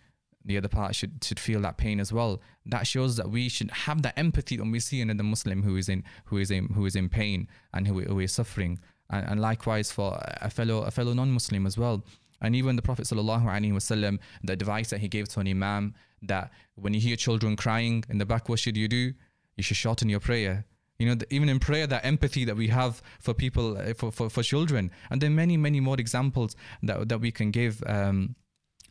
[0.46, 2.40] the other part should should feel that pain as well.
[2.64, 5.88] That shows that we should have that empathy when we see another Muslim who is
[5.88, 8.78] in who is in who is in pain and who, who is suffering.
[9.11, 12.04] And, and likewise for a fellow a fellow non-Muslim as well.
[12.40, 16.94] And even the Prophet wasallam, the advice that he gave to an imam that when
[16.94, 19.12] you hear children crying in the back, what should you do?
[19.56, 20.66] You should shorten your prayer.
[20.98, 24.30] You know, even in prayer, that empathy that we have for people, uh, for, for,
[24.30, 24.90] for children.
[25.11, 27.82] And there are many, many more examples that, that we can give.
[27.87, 28.35] Um,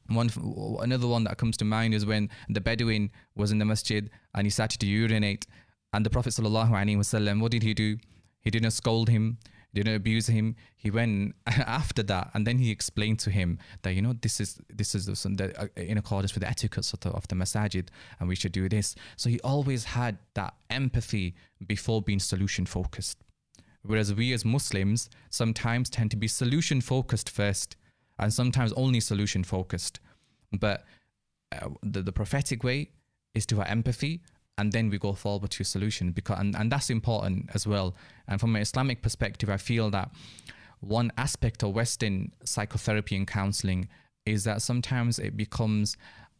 [0.08, 0.30] one
[0.82, 4.46] another one that comes to mind is when the Bedouin was in the masjid and
[4.46, 5.48] he started to urinate,
[5.94, 7.98] and the Prophet sallallahu wasallam, what did he do?
[8.42, 9.38] He didn't scold him
[9.76, 10.56] didn't abuse him.
[10.76, 14.60] He went after that, and then he explained to him that you know this is
[14.74, 17.90] this is uh, in accordance with the etiquette of the, of the masajid,
[18.20, 18.96] and we should do this.
[19.18, 21.36] So he always had that empathy
[21.68, 23.18] before being solution focused.
[23.84, 27.76] Whereas we as Muslims sometimes tend to be solution focused first,
[28.20, 30.00] and sometimes only solution focused.
[30.52, 30.86] But
[31.52, 32.90] uh, the, the prophetic way
[33.34, 34.22] is to have empathy
[34.58, 37.94] and then we go forward to a solution because and, and that's important as well
[38.28, 40.10] and from an islamic perspective i feel that
[40.80, 43.88] one aspect of western psychotherapy and counseling
[44.26, 45.98] is that sometimes it becomes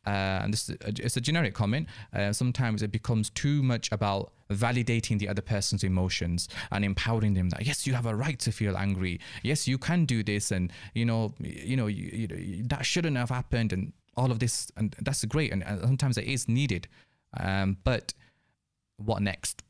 [0.08, 1.88] uh, and this is a, it's a generic comment.
[2.14, 7.50] Uh, sometimes it becomes too much about validating the other person's emotions and empowering them
[7.50, 9.20] that yes, you have a right to feel angry.
[9.44, 13.30] Yes, you can do this, and you know, you know, you, you, that shouldn't have
[13.30, 15.52] happened, and all of this, and that's great.
[15.52, 16.88] And, sometimes it is needed.
[17.38, 18.14] Um, but
[18.98, 19.64] what next?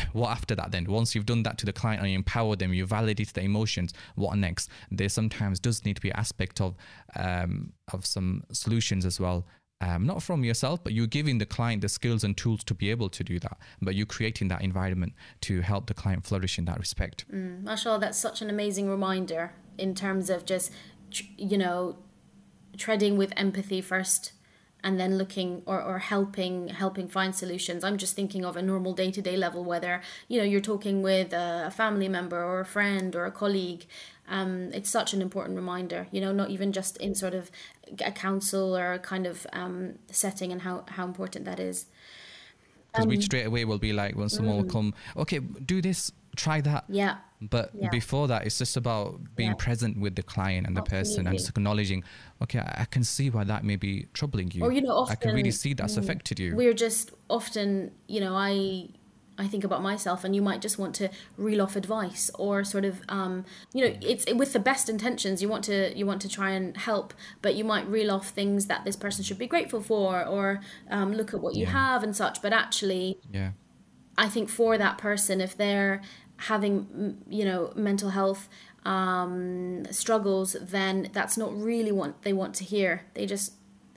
[0.12, 2.72] what after that then once you've done that to the client and you empower them
[2.72, 6.74] you validate the emotions what next there sometimes does need to be aspect of
[7.16, 9.44] um, of some solutions as well
[9.82, 12.90] um, not from yourself but you're giving the client the skills and tools to be
[12.90, 13.58] able to do that.
[13.80, 17.24] But you're creating that environment to help the client flourish in that respect.
[17.30, 20.72] Mm, mashallah that's such an amazing reminder in terms of just
[21.36, 21.96] you know
[22.78, 24.32] treading with empathy first
[24.84, 27.84] and then looking or, or helping helping find solutions.
[27.84, 31.72] I'm just thinking of a normal day-to-day level whether you know you're talking with a,
[31.74, 33.86] family member or a friend or a colleague
[34.32, 37.50] um, it's such an important reminder you know not even just in sort of
[38.04, 41.86] a council or a kind of um, setting and how, how important that is
[42.90, 44.62] because um, we straight away will be like when someone mm.
[44.62, 47.90] will come okay do this try that yeah but yeah.
[47.90, 49.56] before that it's just about being yeah.
[49.56, 51.04] present with the client and the Absolutely.
[51.04, 52.02] person and just acknowledging
[52.42, 55.14] okay I, can see why that may be troubling you or you know often, i
[55.16, 58.88] can really see that's mm, affected you we're just often you know i
[59.38, 62.84] I think about myself, and you might just want to reel off advice, or sort
[62.84, 65.40] of, um, you know, it's with the best intentions.
[65.40, 68.66] You want to you want to try and help, but you might reel off things
[68.66, 71.70] that this person should be grateful for, or um, look at what you yeah.
[71.70, 72.42] have and such.
[72.42, 73.52] But actually, yeah,
[74.18, 76.02] I think for that person, if they're
[76.36, 78.48] having you know mental health
[78.84, 83.06] um, struggles, then that's not really what they want to hear.
[83.14, 83.54] They just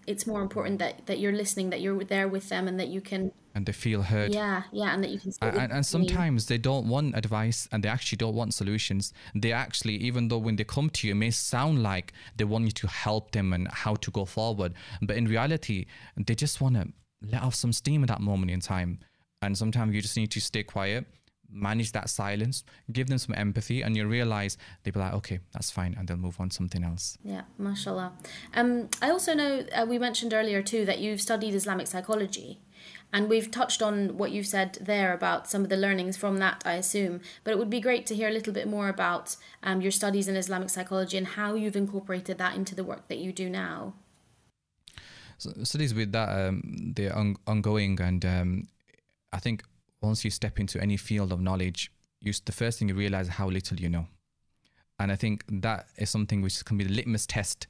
[0.08, 3.02] it's more important that that you're listening, that you're there with them, and that you
[3.02, 4.34] can and they feel heard.
[4.34, 5.32] Yeah, yeah, and that you can.
[5.42, 9.14] And, and, sometimes they don't want advice, and they actually don't want solutions.
[9.34, 12.66] They actually, even though when they come to you, it may sound like they want
[12.66, 15.86] you to help them and how to go forward, but in reality,
[16.18, 16.88] they just want to
[17.22, 19.00] let off some steam at that moment in time.
[19.42, 21.06] And sometimes you just need to stay quiet
[21.50, 25.72] manage that silence, give them some empathy, and you realize they'll be like, okay, that's
[25.72, 27.18] fine, and they'll move on to something else.
[27.24, 28.14] Yeah, mashallah.
[28.54, 32.62] Um, I also know uh, we mentioned earlier too that you've studied Islamic psychology.
[33.16, 36.62] And we've touched on what you've said there about some of the learnings from that,
[36.66, 37.22] I assume.
[37.46, 40.28] But it would be great to hear a little bit more about um, your studies
[40.28, 43.94] in Islamic psychology and how you've incorporated that into the work that you do now.
[45.38, 48.68] So, studies with that, um, they're on- ongoing, and um,
[49.32, 49.64] I think
[50.02, 53.50] once you step into any field of knowledge, you the first thing you realize how
[53.50, 54.08] little you know,
[55.00, 57.68] and I think that is something which can be the litmus test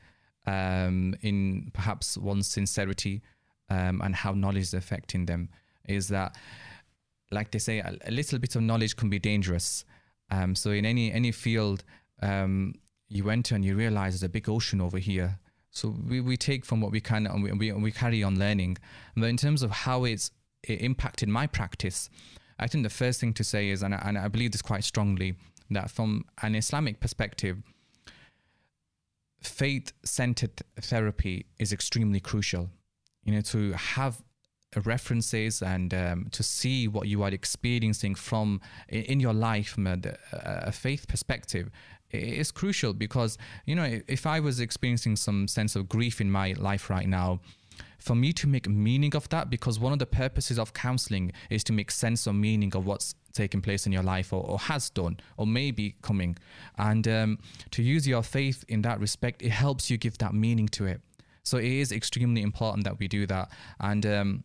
[0.47, 3.21] um, in perhaps one's sincerity
[3.69, 5.49] um, and how knowledge is affecting them.
[5.87, 6.35] Is that,
[7.31, 9.85] like they say, a, a little bit of knowledge can be dangerous.
[10.31, 11.83] Um, so in any any field,
[12.21, 12.73] um,
[13.07, 15.39] you enter and you realize there's a big ocean over here.
[15.71, 18.77] So we, we take from what we can and we, we, we carry on learning.
[19.15, 20.31] But in terms of how it's
[20.63, 22.09] it impacted my practice,
[22.57, 24.83] I think the first thing to say is, and I, and I believe this quite
[24.83, 25.35] strongly,
[25.69, 27.57] that from an Islamic perspective,
[29.41, 32.69] faith centered therapy is extremely crucial.
[33.25, 34.21] You know, to have
[34.83, 38.59] references and um, to see what you are experiencing from
[38.89, 39.97] in your life from a,
[40.33, 41.69] a faith perspective
[42.11, 46.53] is crucial because you know if I was experiencing some sense of grief in my
[46.57, 47.39] life right now
[47.97, 51.63] for me to make meaning of that because one of the purposes of counseling is
[51.63, 54.89] to make sense or meaning of what's taking place in your life or, or has
[54.89, 56.37] done or may be coming.
[56.77, 57.39] And um,
[57.71, 61.01] to use your faith in that respect it helps you give that meaning to it
[61.45, 64.43] so it is extremely important that we do that and um,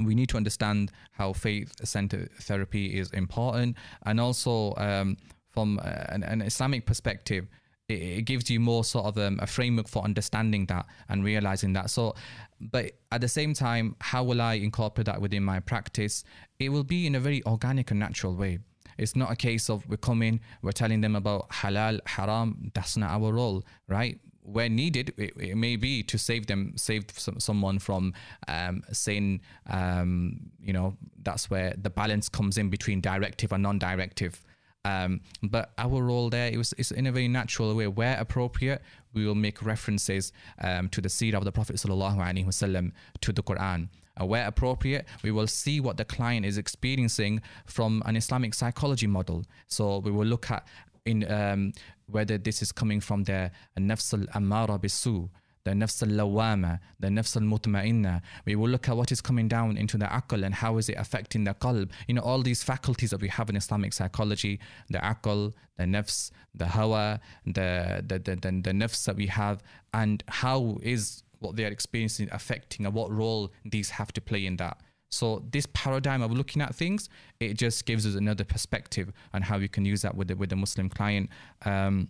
[0.00, 5.16] we need to understand how faith-centered therapy is important and also um,
[5.50, 7.46] from an, an islamic perspective
[7.88, 11.72] it, it gives you more sort of um, a framework for understanding that and realizing
[11.74, 11.90] that.
[11.90, 12.14] So,
[12.60, 16.24] but at the same time, how will I incorporate that within my practice?
[16.58, 18.58] It will be in a very organic and natural way.
[18.96, 22.70] It's not a case of we're coming, we're telling them about halal, haram.
[22.74, 24.18] That's not our role, right?
[24.44, 28.12] Where needed, it, it may be to save them, save some, someone from
[28.46, 34.44] um, saying, um, you know, that's where the balance comes in between directive and non-directive.
[34.84, 37.86] Um, but our role there it was is in a very natural way.
[37.86, 38.82] Where appropriate,
[39.14, 43.32] we will make references um, to the seerah of the Prophet sallallahu alaihi wasallam to
[43.32, 43.88] the Quran.
[44.20, 49.08] Uh, where appropriate, we will see what the client is experiencing from an Islamic psychology
[49.08, 49.44] model.
[49.66, 50.64] So we will look at
[51.06, 51.72] in um,
[52.06, 55.28] whether this is coming from the nafs al-ammara bisu,
[55.64, 58.20] the nafs al-lawama, the nafs al-mutma'inna.
[58.44, 60.96] We will look at what is coming down into the akal and how is it
[60.98, 61.90] affecting the qalb.
[62.08, 66.30] You know, all these faculties that we have in Islamic psychology, the akal, the nafs,
[66.54, 71.56] the hawa, the, the, the, the, the nafs that we have, and how is what
[71.56, 74.78] they are experiencing affecting and what role these have to play in that.
[75.14, 77.08] So this paradigm of looking at things,
[77.40, 80.50] it just gives us another perspective on how we can use that with the, with
[80.50, 81.30] the Muslim client.
[81.64, 82.08] Um,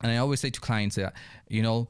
[0.00, 1.12] and I always say to clients that,
[1.48, 1.88] you know,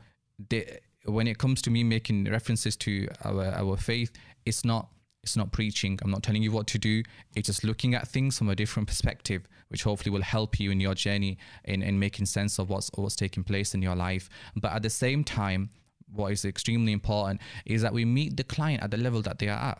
[0.49, 4.11] they, when it comes to me making references to our, our faith,
[4.45, 4.88] it's not
[5.22, 5.99] It's not preaching.
[6.03, 7.03] I'm not telling you what to do.
[7.36, 10.80] It's just looking at things from a different perspective, which hopefully will help you in
[10.80, 14.28] your journey in, in making sense of what's what's taking place in your life.
[14.62, 15.68] But at the same time,
[16.16, 19.49] what is extremely important is that we meet the client at the level that they
[19.49, 19.78] are at.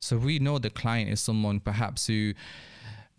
[0.00, 2.34] So we know the client is someone perhaps who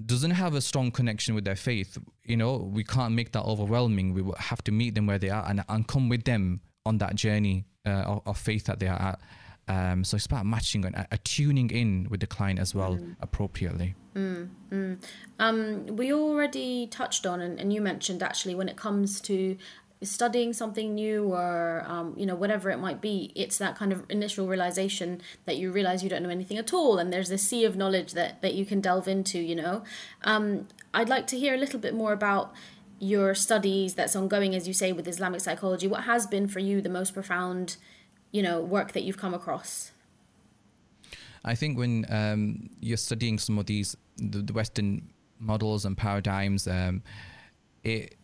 [0.05, 1.97] doesn't have a strong connection with their faith.
[2.23, 4.13] You know, we can't make that overwhelming.
[4.13, 7.15] We have to meet them where they are and, and come with them on that
[7.15, 9.19] journey uh, of, of faith that they are at.
[9.67, 13.15] Um, so it's about matching and uh, tuning in with the client as well mm.
[13.19, 13.95] appropriately.
[14.13, 15.03] Mm, mm.
[15.39, 19.57] Um, we already touched on, and, and, you mentioned actually, when it comes to
[20.05, 24.03] studying something new or um, you know whatever it might be it's that kind of
[24.09, 27.65] initial realization that you realize you don't know anything at all and there's a sea
[27.65, 29.83] of knowledge that that you can delve into you know?
[30.23, 32.53] Um, i'd like to hear a little bit more about
[32.99, 35.87] your studies that's ongoing as you say with islamic psychology.
[35.87, 37.77] What has been for you the most profound
[38.31, 39.91] you know work that you've come across?
[41.43, 46.67] I think when um, you're studying some of these the, the western models and paradigms
[46.67, 47.03] um,
[47.83, 48.15] it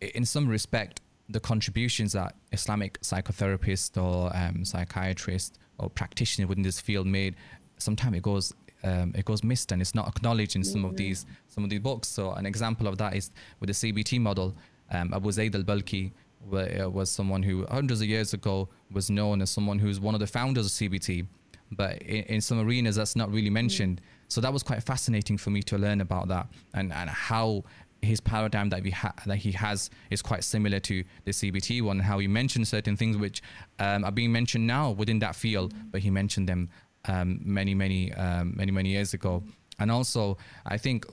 [0.00, 6.80] in some respect the contributions that islamic psychotherapists or um, psychiatrists or practitioners within this
[6.80, 7.34] field made
[7.78, 8.52] sometimes it goes
[8.82, 10.90] um, it goes missed and it's not acknowledged in some mm-hmm.
[10.90, 14.20] of these some of these books so an example of that is with the cbt
[14.20, 14.54] model
[14.90, 16.12] um, abu zaid al-balkhi
[16.52, 20.20] uh, was someone who hundreds of years ago was known as someone who's one of
[20.20, 21.26] the founders of CBT,
[21.72, 24.00] but in, in some arenas that's not really mentioned.
[24.28, 27.64] So that was quite fascinating for me to learn about that and, and how
[28.04, 31.98] his paradigm that, we ha- that he has is quite similar to the CBT one.
[31.98, 33.42] How he mentioned certain things which
[33.78, 36.70] um, are being mentioned now within that field, but he mentioned them
[37.06, 39.42] um, many, many, um, many, many years ago.
[39.78, 41.04] And also, I think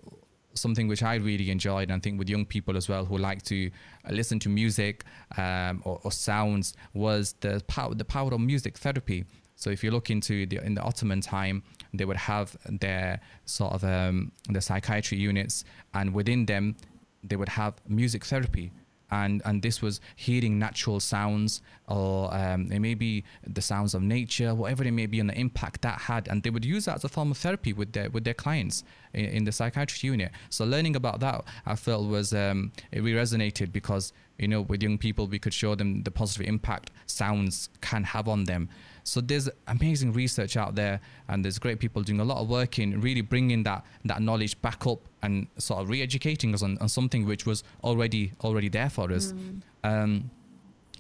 [0.54, 3.42] something which I really enjoyed, and I think with young people as well who like
[3.44, 3.72] to
[4.06, 5.04] uh, listen to music
[5.38, 9.26] um, or, or, sounds, was the power the power of music therapy.
[9.62, 11.62] So if you look into the in the Ottoman time,
[11.94, 16.76] they would have their sort of um, the psychiatry units, and within them,
[17.24, 18.72] they would have music therapy.
[19.12, 24.02] And and this was hearing natural sounds or um, it may be the sounds of
[24.02, 26.28] nature whatever it may be and the impact that had.
[26.30, 28.84] And they would use that as a form of therapy with their with their clients
[29.14, 30.32] in, in the psychiatry unit.
[30.50, 34.82] So learning about that I felt was um, it really resonated because you know with
[34.82, 38.70] young people we could show them the positive impact sounds can have on them
[39.04, 42.80] so there's amazing research out there, and there's great people doing a lot of work
[42.80, 46.90] in really bringing that that knowledge back up and sort of re-educating us on, on
[46.90, 49.34] something which was already already there for us.
[49.34, 49.62] Mm.
[49.84, 50.32] Um,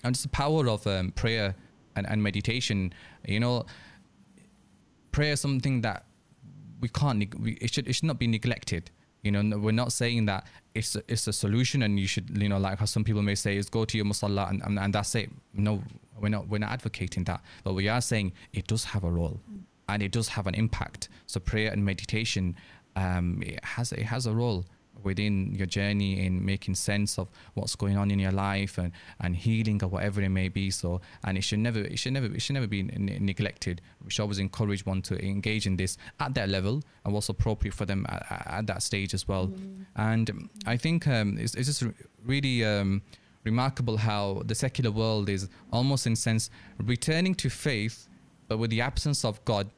[0.04, 1.56] and it's the power of um, prayer
[1.96, 2.94] and, and meditation.
[3.28, 3.66] You know,
[5.12, 6.06] prayer is something that
[6.80, 7.40] we can't.
[7.40, 8.92] We, it should it should not be neglected.
[9.24, 12.50] You know, we're not saying that it's a, it's a solution and you should, you
[12.50, 14.94] know, like how some people may say is go to your musalla and, and, and
[14.96, 15.30] that's it.
[15.54, 15.84] No,
[16.22, 19.40] we're not we're not advocating that, but we are saying it does have a role,
[19.52, 19.62] mm.
[19.90, 21.10] and it does have an impact.
[21.28, 22.56] So prayer and meditation,
[22.96, 24.66] um, it has it has a role
[25.04, 29.36] within your journey in making sense of what's going on in your life and, and
[29.36, 32.42] healing or whatever it may be so and it should never it should never it
[32.42, 36.34] should never be n- neglected we should always encourage one to engage in this at
[36.34, 39.86] that level and what's appropriate for them at, at that stage as well mm.
[39.96, 41.84] and I think um, it's, it's just
[42.24, 43.02] really um,
[43.44, 48.08] remarkable how the secular world is almost in sense returning to faith
[48.48, 49.70] but with the absence of God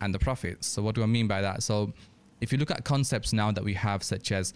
[0.00, 0.66] and the prophets.
[0.66, 1.62] So what do I mean by that?
[1.62, 1.92] So
[2.40, 4.54] if you look at concepts now that we have such as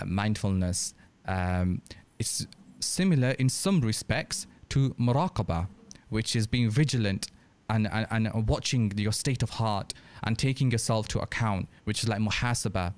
[0.00, 0.94] uh, mindfulness
[1.26, 1.82] um,
[2.18, 2.46] it's
[2.80, 5.66] similar in some respects to muraqabah
[6.08, 7.30] which is being vigilant
[7.68, 9.92] and, and, and watching your state of heart
[10.22, 12.92] and taking yourself to account which is like muhasabah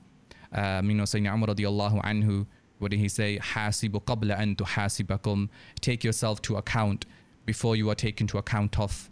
[0.53, 2.47] um, you know Sayyidina Umar radiallahu anhu
[2.79, 3.39] what did he say?
[3.39, 5.49] Hasibu qabla an tuhasibakum.
[5.81, 7.07] Take yourself to account
[7.45, 9.11] before you are taken to account of.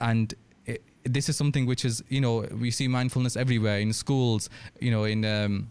[0.00, 0.32] And
[0.66, 4.48] it, this is something which is, you know, we see mindfulness everywhere in schools,
[4.80, 5.68] you know, in um,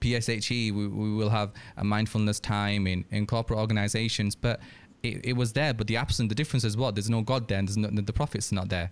[0.00, 4.60] PSHE, we, we will have a mindfulness time in, in corporate organizations, but
[5.02, 6.94] it, it was there, but the absence, the difference is what?
[6.94, 8.90] There's no God there, and there's no, the prophet's not there.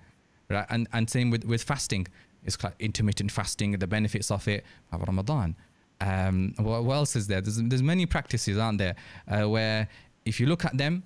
[0.49, 0.67] Right?
[0.71, 2.07] And, and same with, with fasting.
[2.45, 5.57] It's intermittent fasting, the benefits of it, Ramadan
[6.01, 7.41] um, what, what, else is there?
[7.41, 8.95] There's, there's many practices, aren't there,
[9.27, 9.89] uh, where
[10.25, 11.03] if you look at them,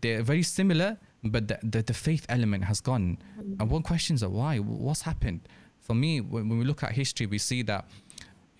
[0.00, 3.18] they're very similar, but the, the, the faith element has gone.
[3.38, 3.60] Mm-hmm.
[3.60, 4.58] And one question is why?
[4.58, 5.40] What's happened?
[5.80, 7.88] For me, when, when we look at history, we see that,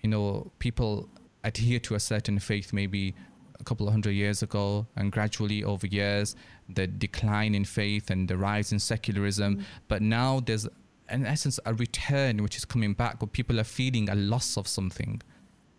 [0.01, 1.09] you know, people
[1.43, 3.13] adhere to a certain faith maybe
[3.59, 6.35] a couple of hundred years ago, and gradually over years,
[6.69, 9.55] the decline in faith and the rise in secularism.
[9.55, 9.63] Mm-hmm.
[9.87, 10.67] But now there's,
[11.09, 14.67] in essence, a return which is coming back, where people are feeling a loss of
[14.67, 15.21] something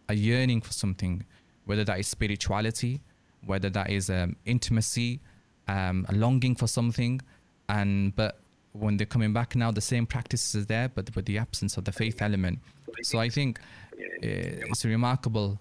[0.09, 1.25] a yearning for something,
[1.65, 3.01] whether that is spirituality,
[3.45, 5.21] whether that is um, intimacy,
[5.69, 7.21] um, a longing for something,
[7.69, 8.41] and but
[8.73, 11.85] when they're coming back now, the same practices are there, but with the absence of
[11.85, 12.59] the faith element.
[13.03, 13.59] So I think
[13.95, 15.59] uh, it's remarkable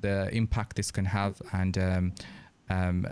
[0.00, 2.12] the impact this can have, and um,
[2.70, 3.06] um,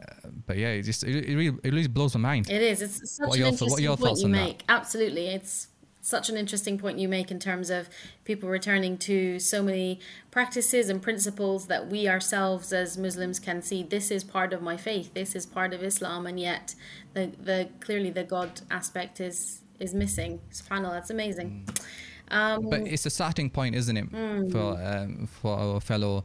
[0.46, 2.50] but yeah, it just it, it, really it really blows my mind.
[2.50, 2.82] It is.
[2.82, 4.58] It's such what an interesting point you make.
[4.66, 4.74] That?
[4.80, 5.68] Absolutely, it's
[6.06, 7.88] such an interesting point you make in terms of
[8.24, 9.98] people returning to so many
[10.30, 13.82] practices and principles that we ourselves as Muslims can see.
[13.82, 15.12] This is part of my faith.
[15.14, 16.76] This is part of Islam, and yet
[17.14, 20.40] the the clearly the God aspect is is missing.
[20.52, 21.66] Subhanallah, that's amazing.
[21.66, 21.82] Mm.
[22.28, 24.52] Um, but it's a starting point, isn't it, mm.
[24.52, 26.24] for um, for our fellow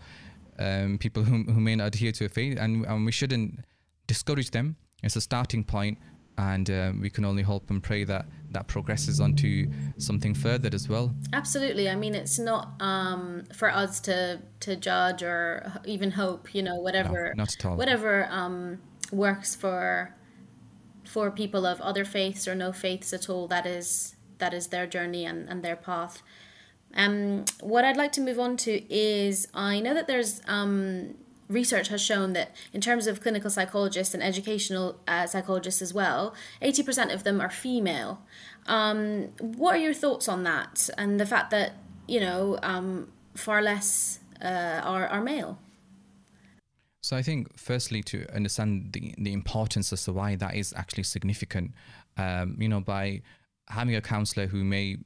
[0.59, 3.65] um, people who, who may not adhere to a faith, and, and we shouldn't
[4.05, 4.75] discourage them.
[5.01, 5.97] It's a starting point,
[6.41, 10.89] and um, we can only hope and pray that that progresses onto something further as
[10.89, 11.13] well.
[11.33, 11.87] Absolutely.
[11.87, 16.55] I mean, it's not um, for us to to judge or even hope.
[16.55, 17.77] You know, whatever, no, not at all.
[17.77, 18.81] Whatever um,
[19.11, 20.15] works for
[21.05, 23.47] for people of other faiths or no faiths at all.
[23.47, 26.23] That is that is their journey and, and their path.
[26.95, 31.15] Um, what I'd like to move on to is I know that there's um,
[31.51, 36.33] research has shown that in terms of clinical psychologists and educational uh, psychologists as well,
[36.61, 38.21] 80% of them are female.
[38.67, 41.73] Um, what are your thoughts on that and the fact that,
[42.07, 45.59] you know, um, far less uh, are, are male?
[47.03, 51.03] So I think, firstly, to understand the, the importance as to why that is actually
[51.03, 51.71] significant,
[52.17, 53.21] um, you know, by
[53.69, 54.97] having a counselor who may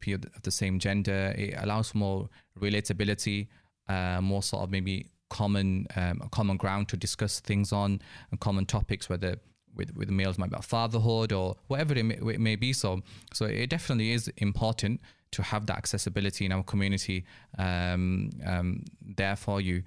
[0.00, 2.28] be of the same gender, it allows for more
[2.60, 3.48] relatability,
[3.88, 8.00] uh, more sort of maybe common um, common ground to discuss things on
[8.30, 9.36] and common topics, whether
[9.74, 12.72] with with males might be about fatherhood or whatever it may, it may, be.
[12.72, 13.02] So
[13.32, 15.00] so it definitely is important
[15.30, 17.24] to have that accessibility in our community
[17.58, 19.82] um, um, there for you.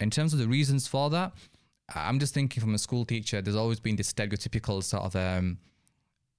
[0.00, 1.32] In terms of the reasons for that,
[1.94, 3.40] I'm just thinking from a school teacher.
[3.40, 5.58] There's always been this stereotypical sort of um,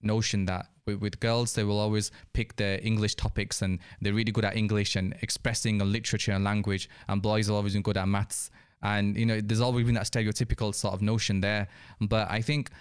[0.02, 4.32] notion that with, with, girls they will always pick the english topics and they're really
[4.32, 8.08] good at english and expressing a literature and language and boys are always good at
[8.08, 8.50] maths
[8.82, 11.68] and you know there's always been that stereotypical sort of notion there
[12.00, 12.72] but i think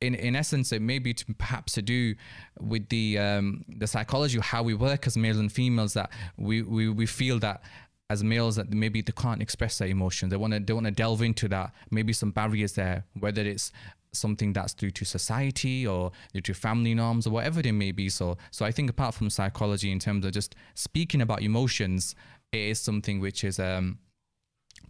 [0.00, 2.14] in, in essence, it may be to perhaps to do
[2.58, 6.62] with the um, the psychology of how we work as males and females that we,
[6.62, 7.62] we, we feel that
[8.08, 10.30] as males that maybe they can't express their emotions.
[10.30, 11.72] They want to they want to delve into that.
[11.90, 13.72] Maybe some barriers there, whether it's
[14.12, 18.08] something that's due to society or due to family norms or whatever it may be.
[18.08, 22.14] So, so I think apart from psychology, in terms of just speaking about emotions,
[22.52, 23.98] it is something which is um,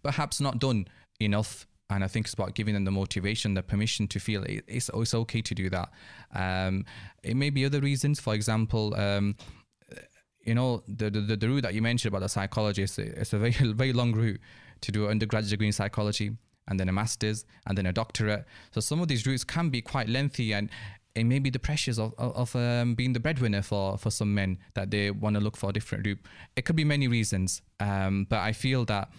[0.03, 0.87] perhaps not done
[1.21, 1.67] enough.
[1.91, 5.15] And I think it's about giving them the motivation, the permission to feel it's, it's
[5.15, 5.91] okay to do that.
[6.33, 6.85] Um,
[7.23, 8.21] it may be other reasons.
[8.21, 9.35] For example, um,
[10.47, 13.53] you know, the, the, the route that you mentioned about the psychologist, it's a very,
[13.73, 14.41] very long route
[14.83, 16.37] to do an undergraduate degree in psychology
[16.69, 18.45] and then a master's and then a doctorate.
[18.73, 20.71] So some of these routes can be quite lengthy and
[21.15, 24.59] it may be the pressures of, of, um, being the breadwinner for, for some men
[24.75, 26.21] that they want to look for a different route.
[26.55, 29.11] It could be many reasons, um, but I feel that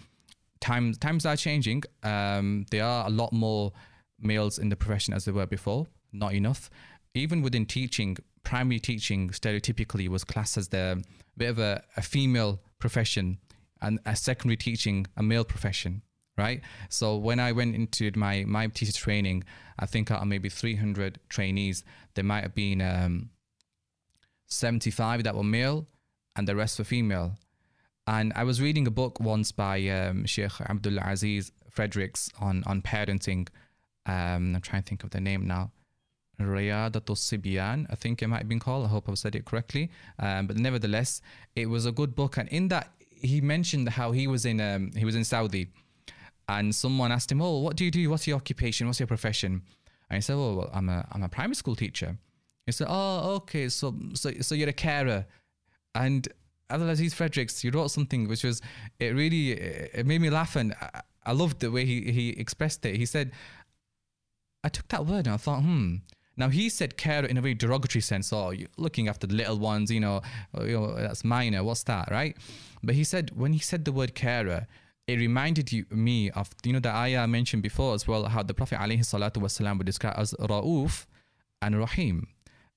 [0.60, 1.82] times times are changing.
[2.02, 3.72] Um, there are a lot more
[4.18, 6.70] males in the profession as there were before, not enough.
[7.14, 11.04] Even within teaching, primary teaching stereotypically was classed as the
[11.36, 13.38] bit of a, a female profession
[13.82, 16.02] and a secondary teaching a male profession
[16.36, 16.60] right?
[16.88, 19.44] So when I went into my my teacher training,
[19.78, 23.30] I think out of maybe 300 trainees, there might have been um,
[24.46, 25.86] 75 that were male,
[26.36, 27.32] and the rest were female.
[28.06, 32.82] And I was reading a book once by um, Sheikh Abdul Aziz Fredericks on on
[32.82, 33.48] parenting.
[34.06, 35.70] Um, I'm trying to think of the name now.
[36.40, 38.86] Riyadatul Sibyan, I think it might have been called.
[38.86, 39.90] I hope I've said it correctly.
[40.18, 41.20] Um, but nevertheless,
[41.54, 42.90] it was a good book, and in that
[43.22, 45.68] he mentioned how he was in um, he was in Saudi
[46.58, 48.10] and someone asked him, "Oh, what do you do?
[48.10, 48.86] What's your occupation?
[48.86, 49.62] What's your profession?"
[50.08, 52.18] And he said, "Oh, well, I'm a I'm a primary school teacher."
[52.66, 55.26] He said, "Oh, okay, so so so you're a carer,"
[55.94, 56.28] and
[56.70, 58.60] Abdulaziz Fredericks, he wrote something which was
[58.98, 62.84] it really it made me laugh, and I, I loved the way he he expressed
[62.86, 62.96] it.
[62.96, 63.32] He said,
[64.64, 65.96] "I took that word and I thought, hmm."
[66.34, 68.32] Now he said care in a very derogatory sense.
[68.32, 70.22] Oh, you're looking after the little ones, you know,
[70.60, 71.62] you know that's minor.
[71.62, 72.34] What's that, right?
[72.82, 74.66] But he said when he said the word carer,
[75.06, 78.42] it reminded you me of you know the ayah I mentioned before as well how
[78.42, 81.06] the Prophet wasalam would describe as Ra'uf
[81.60, 82.28] and Rahim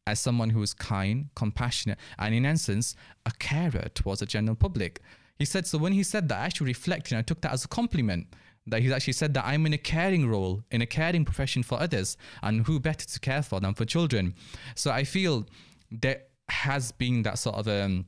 [0.07, 2.95] as someone who is kind, compassionate, and in essence
[3.25, 5.01] a carer towards the general public.
[5.37, 7.65] He said so when he said that I actually reflected and I took that as
[7.65, 8.27] a compliment
[8.67, 11.79] that he actually said that I'm in a caring role, in a caring profession for
[11.79, 14.33] others, and who better to care for than for children.
[14.75, 15.45] So I feel
[15.91, 18.05] there has been that sort of um,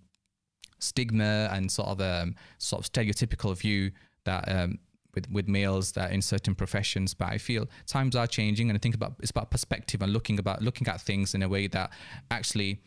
[0.80, 3.92] stigma and sort of um, sort of stereotypical view
[4.32, 4.80] that um,
[5.18, 7.14] with, with males that in certain professions.
[7.14, 10.38] But I feel times are changing, and I think about it's about perspective and looking
[10.40, 11.92] about looking at things in a way that
[12.30, 12.82] actually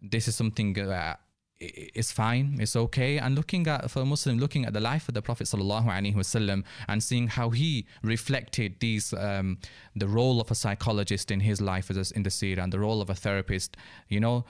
[0.00, 1.20] this is something that
[1.60, 3.18] it's fine, it's okay.
[3.18, 6.14] And looking at for a Muslim, looking at the life of the Prophet sallallahu alaihi
[6.14, 9.58] wasallam and seeing how he reflected these um,
[9.94, 13.00] the role of a psychologist in his life as in the seerah and the role
[13.00, 13.76] of a therapist,
[14.08, 14.44] you know.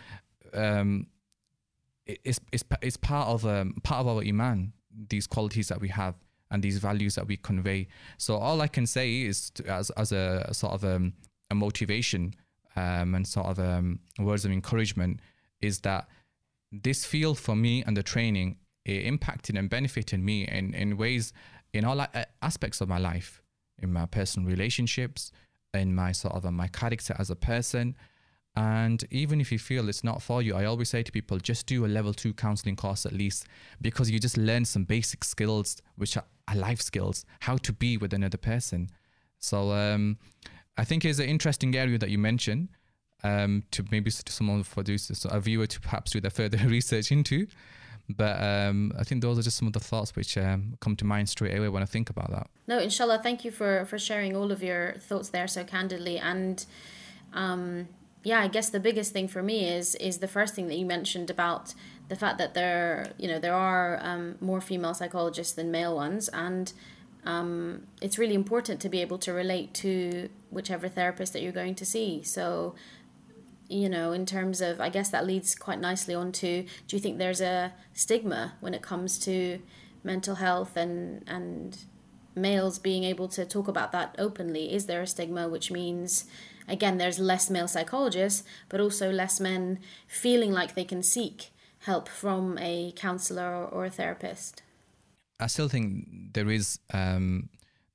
[0.53, 1.09] Um,
[2.07, 4.73] it's, it's, it's part of um, part of our iman
[5.09, 6.15] these qualities that we have
[6.55, 7.89] and these values that we convey.
[8.17, 11.13] So all i can say is to, as, as a, sort of um,
[11.51, 12.35] a motivation
[12.77, 15.21] um, and sort of um, words of encouragement
[15.61, 16.07] is that
[16.71, 21.33] this field for me and the training it impacted and benefited me in, in ways
[21.73, 22.07] in all
[22.41, 23.43] aspects of my life
[23.83, 25.33] in my personal relationships
[25.73, 27.97] in my sort of uh, my character as a person
[28.57, 31.67] and even if you feel it's not for you, I always say to people, just
[31.67, 33.47] do a level two counseling course at least,
[33.81, 36.25] because you just learn some basic skills, which are,
[36.55, 38.91] life skills, how to be with another person.
[39.41, 40.19] So um,
[40.77, 42.69] I think it's an interesting area that you mentioned
[43.25, 47.11] um, to maybe to someone for this, a viewer to perhaps do their further research
[47.11, 47.49] into.
[48.09, 51.05] But um, I think those are just some of the thoughts which um, come to
[51.05, 52.49] mind straight away when I think about that.
[52.69, 56.65] No, inshallah, thank you for for sharing all of your thoughts there so candidly and.
[57.33, 57.89] Um,
[58.25, 60.87] yeah, I guess the biggest thing for me is is the first thing that you
[60.87, 61.75] mentioned about
[62.09, 66.29] the fact that there you know there are um, more female psychologists than male ones,
[66.31, 66.73] and
[67.27, 71.75] um, it's really important to be able to relate to whichever therapist that you're going
[71.77, 72.23] to see.
[72.23, 72.75] So,
[73.69, 77.01] you know, in terms of, I guess that leads quite nicely on to do you
[77.01, 79.61] think there's a stigma when it comes to
[80.03, 81.85] mental health and and
[82.37, 84.73] males being able to talk about that openly?
[84.73, 86.25] Is there a stigma which means
[86.69, 91.51] again, there's less male psychologists, but also less men feeling like they can seek
[91.81, 94.63] help from a counselor or, a therapist.
[95.39, 97.51] I still think there is um,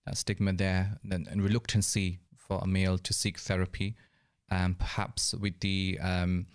[0.05, 3.95] that stigma there and, and reluctancy for a male to seek therapy,
[4.51, 6.45] um, perhaps with the um,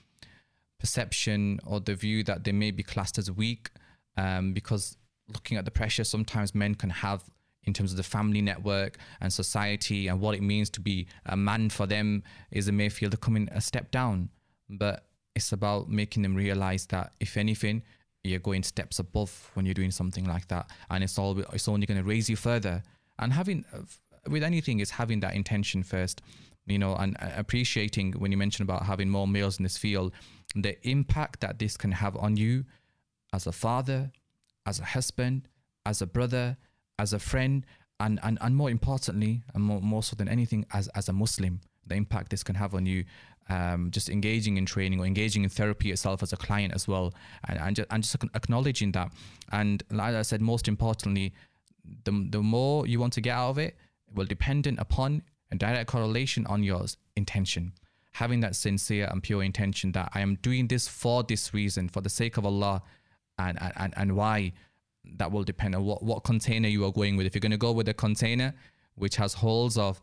[0.79, 3.71] perception or the view that they may be classed as weak,
[4.17, 4.97] um, because
[5.33, 7.25] looking at the pressure, sometimes men can have
[7.65, 11.37] in terms of the family network and society and what it means to be a
[11.37, 14.29] man for them is a Mayfield coming a step down.
[14.69, 17.83] But it's about making them realize that if anything,
[18.23, 21.87] you're going steps above when you're doing something like that, and it's all it's only
[21.87, 22.83] going to raise you further.
[23.19, 23.65] And having
[24.29, 26.23] with anything is having that intention first,
[26.67, 30.13] you know, and uh, appreciating when you mentioned about having more males in this field,
[30.55, 32.65] the impact that this can have on you
[33.33, 34.11] as a father,
[34.65, 35.49] as a husband,
[35.85, 36.57] as a brother,
[36.99, 37.67] as a friend,
[38.01, 41.61] and, and, and more importantly, and more, more so than anything, as, as a Muslim,
[41.87, 43.05] the impact this can have on you.
[43.51, 47.13] Um, just engaging in training or engaging in therapy itself as a client as well,
[47.47, 49.13] and, and, just, and just acknowledging that.
[49.53, 51.35] And like I said, most importantly,
[52.05, 53.77] the, the more you want to get out of it
[54.15, 55.23] will dependent upon
[55.53, 56.87] a direct correlation on your
[57.17, 57.73] intention.
[58.13, 62.01] Having that sincere and pure intention that I am doing this for this reason, for
[62.01, 62.81] the sake of Allah,
[63.39, 64.53] and and, and why
[65.17, 67.27] that will depend on what, what container you are going with.
[67.27, 68.55] If you're going to go with a container
[68.97, 70.01] which has holes of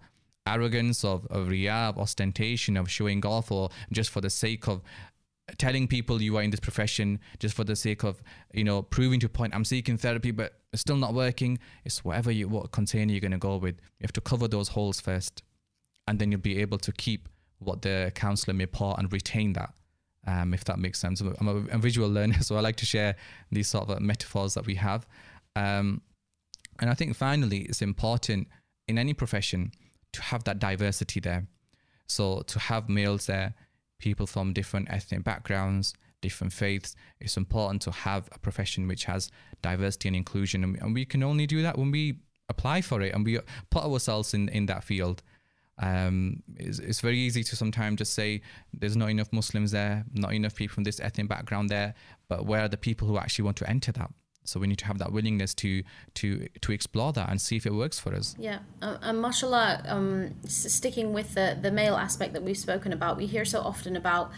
[0.48, 4.82] arrogance, of, of riyah, of ostentation, of showing off, or just for the sake of
[5.58, 8.22] telling people you are in this profession, just for the sake of,
[8.54, 11.60] you know, proving to point, I'm seeking therapy, but it's still not working.
[11.84, 13.76] It's whatever you, what container you're going to go with.
[14.00, 15.44] You have to cover those holes first,
[16.08, 17.28] and then you'll be able to keep
[17.60, 19.74] what the counselor may pour and retain that
[20.28, 21.22] um, if that makes sense.
[21.22, 23.16] I'm a, a, visual learner, so I like to share
[23.52, 25.08] these sort of metaphors that we have.
[25.56, 26.02] Um,
[26.80, 28.48] and I think finally, it's important
[28.88, 29.72] in any profession
[30.14, 31.48] to have that diversity there.
[32.08, 33.54] So to have males there,
[34.00, 39.32] people from different ethnic backgrounds, different faiths, it's important to have a profession which has
[39.62, 40.64] diversity and inclusion.
[40.64, 42.20] And, and we can only do that when we
[42.50, 45.24] apply for it and we put ourselves in, in that field.
[45.78, 48.42] Um, it's, it's, very easy to sometimes just say
[48.74, 51.96] there's not enough Muslims there, not enough people from this ethnic background there,
[52.28, 54.12] but where are the people who actually want to enter that?
[54.44, 55.84] So we need to have that willingness to
[56.16, 58.36] to to explore that and see if it works for us.
[58.40, 63.18] Yeah, um, and mashallah, um, sticking with the the male aspect that we've spoken about,
[63.18, 64.32] we hear so often about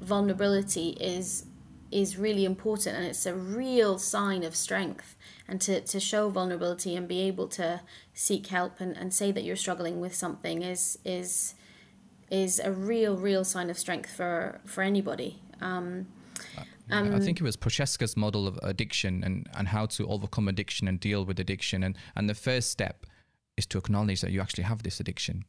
[0.00, 1.44] vulnerability is
[1.90, 5.16] is really important and it's a real sign of strength
[5.46, 7.80] and to, to show vulnerability and be able to
[8.12, 11.54] seek help and, and say that you're struggling with something is is
[12.30, 16.06] is a real real sign of strength for for anybody um,
[16.90, 20.88] um, I think it was Prochaska's model of addiction and, and how to overcome addiction
[20.88, 21.82] and deal with addiction.
[21.82, 23.04] And, and the first step
[23.56, 25.44] is to acknowledge that you actually have this addiction.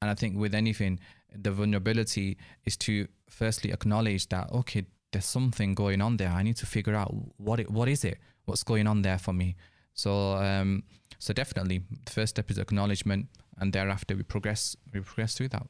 [0.00, 1.00] And I think with anything,
[1.34, 6.28] the vulnerability is to firstly acknowledge that, okay, there's something going on there.
[6.28, 8.18] I need to figure out what it, what is it?
[8.44, 9.56] What's going on there for me?
[9.94, 10.82] So um,
[11.18, 15.66] so definitely, the first step is acknowledgement, and thereafter we progress we progress through that.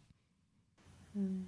[1.16, 1.44] Mm.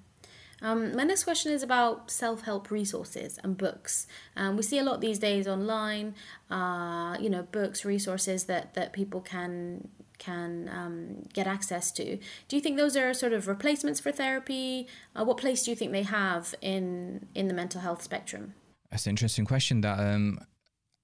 [0.61, 4.07] Um, my next question is about self help resources and books.
[4.36, 6.14] Um, we see a lot these days online,
[6.51, 9.88] uh, you know, books, resources that, that people can
[10.19, 12.16] can um, get access to.
[12.49, 14.89] Do you think those are sort of replacements for therapy?
[15.14, 18.55] Uh, what place do you think they have in in the mental health spectrum?
[18.91, 19.81] That's an interesting question.
[19.83, 20.41] That um,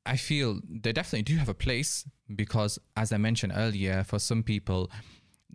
[0.07, 2.05] I feel they definitely do have a place
[2.35, 4.91] because, as I mentioned earlier, for some people,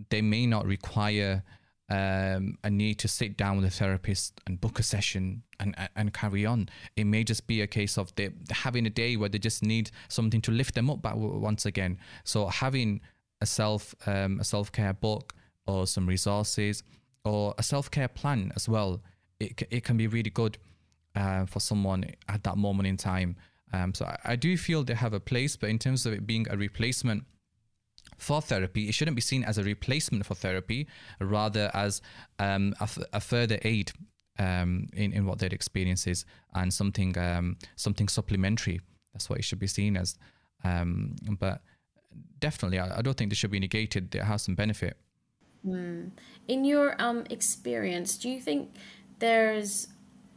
[0.09, 1.43] they may not require
[1.89, 6.13] um, a need to sit down with a therapist and book a session and, and
[6.13, 6.69] carry on.
[6.95, 9.91] It may just be a case of they having a day where they just need
[10.07, 11.97] something to lift them up back once again.
[12.23, 13.01] So having
[13.41, 15.33] a self um, a self care book
[15.67, 16.83] or some resources
[17.23, 19.01] or a self care plan as well,
[19.39, 20.57] it it can be really good
[21.15, 23.35] uh, for someone at that moment in time.
[23.71, 26.25] Um, so I, I do feel they have a place, but in terms of it
[26.25, 27.23] being a replacement
[28.17, 30.87] for therapy, it shouldn't be seen as a replacement for therapy,
[31.19, 32.01] rather as
[32.39, 33.91] um, a, f- a further aid
[34.39, 38.81] um, in in what their experience is and something um, something supplementary.
[39.13, 40.17] That's what it should be seen as.
[40.63, 41.61] Um, but
[42.39, 44.13] definitely, I, I, don't think this should be negated.
[44.15, 44.97] It has some benefit.
[45.65, 46.11] Mm.
[46.47, 48.71] In your um, experience, do you think
[49.19, 49.87] there's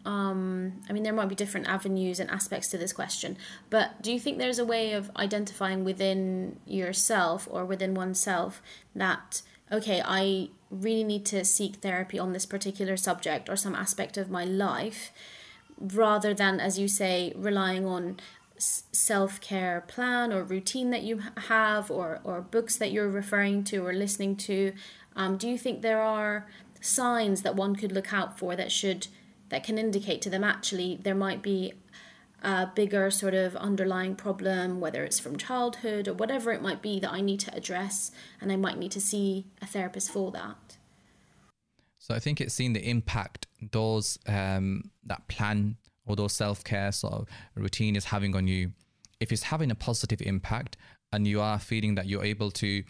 [0.05, 3.37] um, I mean, there might be different avenues and aspects to this question,
[3.71, 8.61] but do you think there's a way of identifying within yourself or within oneself
[8.97, 14.17] that, okay, I really need to seek therapy on this particular subject or some aspect
[14.17, 15.13] of my life,
[15.79, 18.19] rather than, as you say, relying on
[18.63, 23.79] self care plan or routine that you have or, or books that you're referring to
[23.79, 24.73] or listening to?
[25.17, 26.47] Um, do you think there are
[26.81, 29.09] signs that one could look out for that should
[29.51, 31.75] that can indicate to them actually there might be
[32.43, 36.99] a bigger sort of underlying problem, whether it's from childhood or whatever it might be
[36.99, 38.11] that I need to address,
[38.41, 40.77] and I might need to see a therapist for that.
[41.99, 45.77] So I think it's seeing the impact those um, that plan
[46.07, 48.73] or those self care sort of routine is having on you.
[49.21, 50.77] If it's having a positive impact
[51.13, 52.83] and you are feeling that you're able to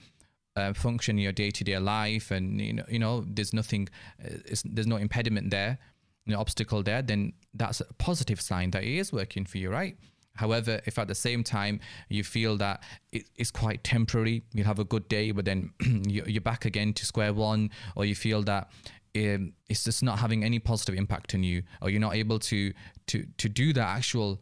[0.56, 3.88] uh, function in your day to day life, and you know, you know, there's nothing,
[4.24, 4.30] uh,
[4.64, 5.78] there's no impediment there
[6.26, 9.96] no obstacle there, then that's a positive sign that it is working for you, right?
[10.34, 12.82] However, if at the same time you feel that
[13.12, 15.72] it, it's quite temporary, you have a good day, but then
[16.06, 18.70] you're back again to square one, or you feel that
[19.14, 22.72] um, it's just not having any positive impact on you, or you're not able to
[23.12, 24.40] to to do the actual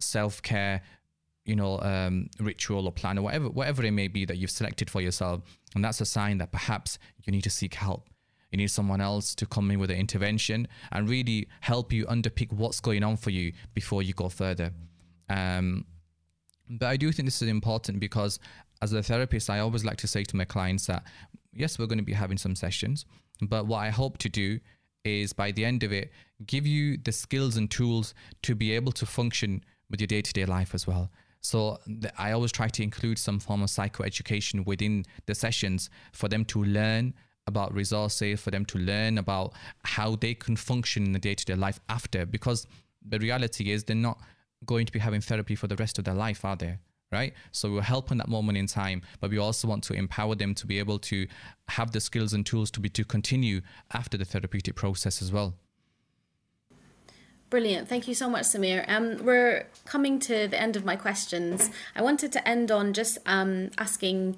[0.00, 0.82] self care,
[1.44, 4.88] you know, um, ritual or plan or whatever whatever it may be that you've selected
[4.90, 5.42] for yourself,
[5.74, 8.08] and that's a sign that perhaps you need to seek help
[8.52, 12.52] you need someone else to come in with an intervention and really help you underpick
[12.52, 14.70] what's going on for you before you go further.
[15.30, 15.86] Um,
[16.68, 18.38] but I do think this is important because
[18.82, 21.02] as a therapist, I always like to say to my clients that
[21.54, 23.06] yes, we're going to be having some sessions,
[23.40, 24.60] but what I hope to do
[25.04, 26.12] is by the end of it,
[26.46, 30.32] give you the skills and tools to be able to function with your day to
[30.32, 31.10] day life as well.
[31.40, 31.78] So
[32.16, 36.62] I always try to include some form of psychoeducation within the sessions for them to
[36.62, 37.14] learn
[37.46, 39.52] about resources for them to learn about
[39.84, 42.66] how they can function in the day-to-day life after because
[43.06, 44.18] the reality is they're not
[44.64, 46.78] going to be having therapy for the rest of their life are they?
[47.10, 47.34] Right?
[47.50, 50.66] So we're helping that moment in time but we also want to empower them to
[50.66, 51.26] be able to
[51.68, 53.60] have the skills and tools to be to continue
[53.92, 55.54] after the therapeutic process as well
[57.52, 57.86] Brilliant.
[57.86, 58.82] Thank you so much, Sameer.
[58.88, 61.68] Um, we're coming to the end of my questions.
[61.94, 64.36] I wanted to end on just um, asking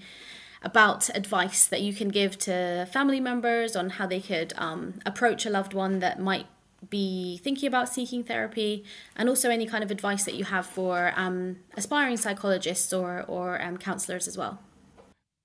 [0.65, 5.47] about advice that you can give to family members on how they could um, approach
[5.47, 6.47] a loved one that might
[6.91, 8.83] be thinking about seeking therapy,
[9.15, 13.63] and also any kind of advice that you have for um, aspiring psychologists or or
[13.63, 14.59] um, counselors as well.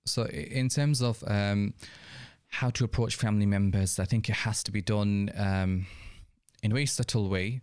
[0.08, 1.76] So, in terms of um,
[2.48, 5.86] how to approach family members, I think it has to be done um,
[6.64, 7.62] in a very subtle way,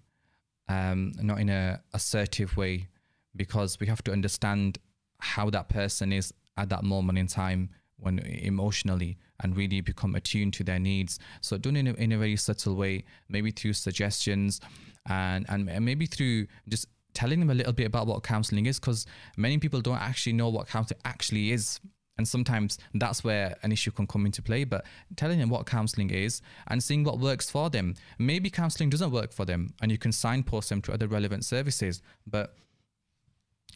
[0.69, 2.89] um, not in a assertive way,
[3.35, 4.79] because we have to understand
[5.21, 10.53] how that person is at that moment in time when emotionally and really become attuned
[10.55, 11.19] to their needs.
[11.41, 14.61] So it in a, in a very subtle way, maybe through suggestions
[15.09, 19.07] and, and maybe through just telling them a little bit about what counseling is because
[19.37, 21.81] many people don't actually know what counseling actually is.
[22.19, 24.65] And sometimes that's where an issue can come into play.
[24.65, 24.85] But
[25.17, 27.95] telling them what counseling is and seeing what works for them.
[28.19, 32.03] Maybe counseling doesn't work for them and you can signpost them to other relevant services.
[32.27, 32.55] But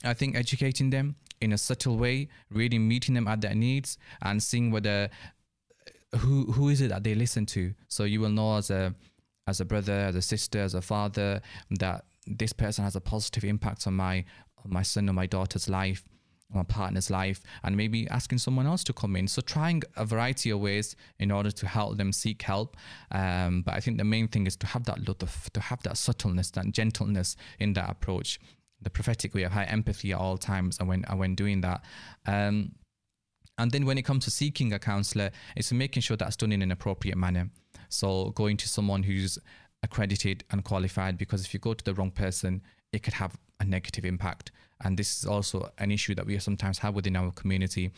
[0.05, 4.43] I think educating them in a subtle way, really meeting them at their needs and
[4.43, 5.11] seeing whether
[6.18, 7.74] who who is it that they listen to.
[7.88, 8.95] So you will know as a
[9.47, 13.45] as a brother, as a sister, as a father that this person has a positive
[13.45, 14.24] impact on my
[14.64, 16.05] on my son or my daughter's life.
[16.53, 19.28] My partner's life and maybe asking someone else to come in.
[19.28, 22.76] So trying a variety of ways in order to help them seek help.
[23.11, 25.96] Um, but I think the main thing is to have that lutf, to have that
[25.96, 28.40] subtleness, that gentleness in that approach,
[28.82, 31.84] the prophetic way of high empathy at all times and when, when doing that.
[32.26, 32.72] Um,
[33.59, 36.62] and then when it comes to seeking a counselor, it's making sure that's done in
[36.62, 37.51] an appropriate manner.
[37.90, 39.38] So going to someone who's
[39.82, 43.64] accredited and qualified, because if you go to the wrong person, it could have a
[43.64, 44.51] negative impact.
[44.83, 47.91] And this is also an issue that we sometimes have within our community.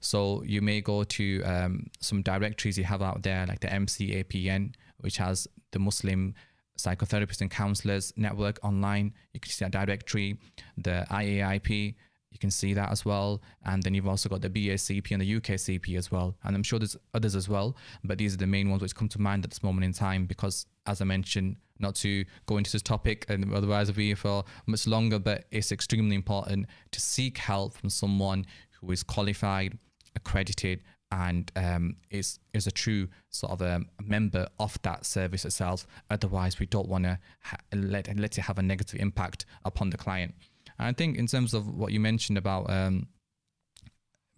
[0.00, 4.74] So you may go to um, some directories you have out there, like the MCAPN,
[4.98, 6.34] which has the Muslim
[6.78, 9.12] Psychotherapists and Counselors Network online.
[9.32, 10.38] You can see that directory,
[10.76, 11.94] the IAIP,
[12.38, 13.42] you can see that as well.
[13.64, 16.36] And then you've also got the BACP and the UKCP as well.
[16.44, 19.08] And I'm sure there's others as well, but these are the main ones which come
[19.08, 22.70] to mind at this moment in time because, as I mentioned, not to go into
[22.70, 27.74] this topic and otherwise be for much longer, but it's extremely important to seek help
[27.74, 28.46] from someone
[28.80, 29.76] who is qualified,
[30.14, 30.80] accredited,
[31.10, 35.86] and um, is is a true sort of a member of that service itself.
[36.10, 39.96] Otherwise, we don't want to ha- let let it have a negative impact upon the
[39.96, 40.34] client.
[40.78, 43.08] And I think in terms of what you mentioned about um,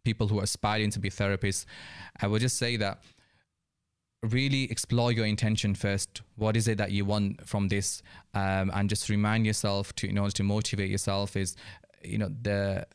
[0.05, 1.67] people who are aspiring to be therapists,
[2.21, 3.03] I would just say that
[4.23, 6.23] really explore your intention first.
[6.37, 8.03] What is it that you want from this?
[8.35, 11.57] Um, and just remind yourself to, in order to motivate yourself, is
[12.03, 12.87] you know the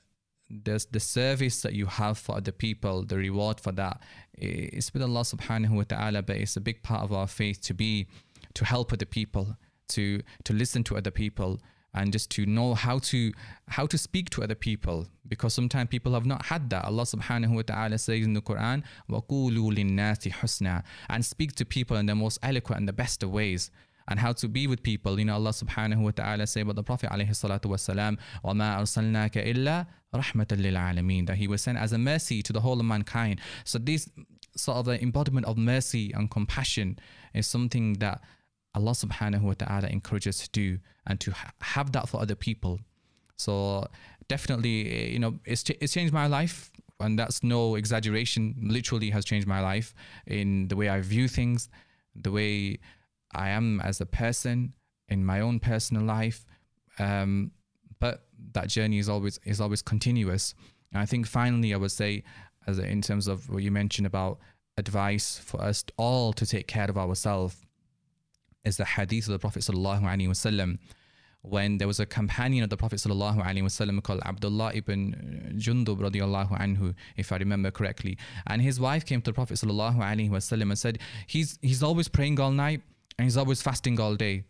[0.49, 4.01] the the service that you have for other people, the reward for that
[4.37, 6.25] is with Allah Subhanahu wa Taala.
[6.25, 8.07] But it's a big part of our faith to be
[8.53, 9.57] to help other people,
[9.89, 11.59] to to listen to other people,
[11.94, 13.32] and just to know how to
[13.68, 17.54] how to speak to other people because sometimes people have not had that Allah subhanahu
[17.56, 22.14] wa ta'ala says in the Quran وَقُولُوا لِلنَّاسِ حُسْنًا and speak to people in the
[22.14, 23.70] most eloquent and the best of ways
[24.08, 25.18] and how to be with people.
[25.18, 29.54] You know, Allah subhanahu wa ta'ala say about the Prophet alayhi salatu wasalam, وَمَا أَرْسَلْنَاكَ
[29.54, 33.40] إِلَّا رَحْمَةً لِلْعَالَمِينَ that he was sent as a mercy to the whole of mankind.
[33.64, 34.10] So this
[34.56, 36.98] sort of the embodiment of mercy and compassion
[37.34, 38.20] is something that
[38.75, 42.79] Allah subhanahu wa ta'ala encourages to do and to ha- have that for other people.
[43.37, 43.87] So
[44.27, 48.55] definitely, you know, it's, it's changed my life and that's no exaggeration.
[48.61, 49.93] Literally has changed my life
[50.27, 51.69] in the way I view things,
[52.15, 52.79] the way
[53.33, 54.73] I am as a person
[55.09, 56.45] in my own personal life.
[56.99, 57.51] Um,
[57.99, 60.53] but that journey is always is always continuous.
[60.91, 62.23] And I think finally, I would say,
[62.67, 64.39] as in terms of what you mentioned about
[64.77, 67.57] advice for us all to take care of ourselves
[68.65, 70.79] is the hadith of the Prophet wasallam
[71.41, 77.31] when there was a companion of the Prophet wasallam called Abdullah ibn Jundub anhu, if
[77.31, 78.17] I remember correctly.
[78.47, 82.51] And his wife came to the Prophet wasallam and said, he's, he's always praying all
[82.51, 82.81] night
[83.17, 84.43] and he's always fasting all day.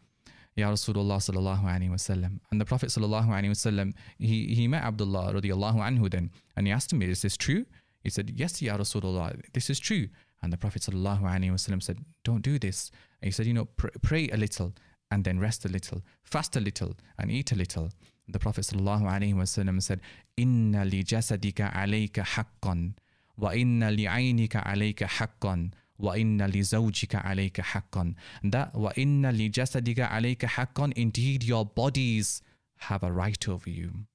[0.55, 2.39] Ya Rasulullah sallallahu alayhi wasallam.
[2.49, 6.71] And the Prophet sallallahu alayhi wasallam, he, he met Abdullah radiallahu anhu then, and he
[6.71, 7.65] asked him, is this true?
[8.03, 10.07] He said, yes, Ya Rasulullah, this is true.
[10.41, 12.89] And the Prophet sallallahu alayhi wasallam said, don't do this.
[13.21, 14.73] He said, you know, pr- pray a little
[15.11, 17.89] and then rest a little, fast a little and eat a little.
[18.27, 20.01] The Prophet ﷺ said,
[20.37, 22.93] Inna li jasadika alayka haqqan,
[23.37, 28.15] wa inna li aynika alayka haqqan, wa inna li zawjika alayka haqqan.
[28.43, 32.41] That wa inna li jasadika alayka haqqan, indeed your bodies
[32.77, 34.07] have a right over you.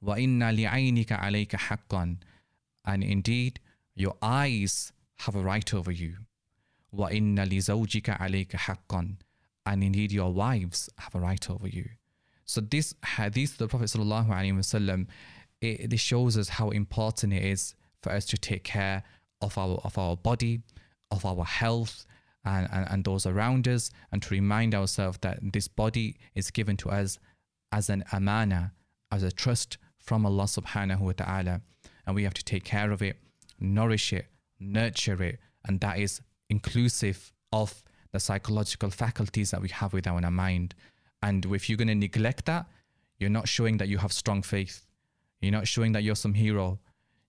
[0.00, 2.18] Wa inna li aynika alayka haqqan.
[2.84, 3.60] And indeed
[3.94, 6.16] your eyes have a right over you.
[6.95, 9.15] وَإِنَّ لِزَوْجِكَ عَلَيْكَ حَقًّا
[9.65, 11.89] And indeed your wives have a right over you.
[12.45, 15.07] So this hadith of the Prophet sallallahu alaihi wasallam,
[15.61, 19.03] it, it shows us how important it is for us to take care
[19.41, 20.61] of our of our body,
[21.11, 22.05] of our health,
[22.45, 26.77] and, and, and those around us, and to remind ourselves that this body is given
[26.77, 27.19] to us
[27.71, 28.73] as an amana,
[29.11, 31.61] as a trust from Allah subhanahu wa ta'ala.
[32.07, 33.17] And we have to take care of it,
[33.59, 34.25] nourish it,
[34.59, 37.82] nurture it, and that is inclusive of
[38.12, 40.74] the psychological faculties that we have with our mind.
[41.22, 42.66] And if you're going to neglect that,
[43.18, 44.86] you're not showing that you have strong faith.
[45.40, 46.78] You're not showing that you're some hero.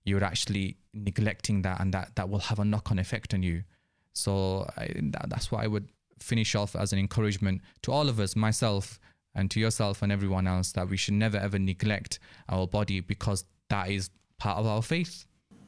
[0.04, 3.64] You're actually neglecting that, and that, that will have a knock on effect on you.
[4.12, 5.88] So I, that, that's what I would
[6.20, 8.98] finish off as an encouragement to all of us, myself,
[9.34, 13.44] and to yourself and everyone else, that we should never ever neglect our body because
[13.68, 15.26] that is part of our faith.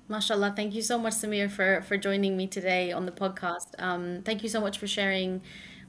[0.09, 3.79] Mashallah, thank you so much, Sameer, for, for joining me today on the podcast.
[3.79, 5.43] Um, thank you so much for sharing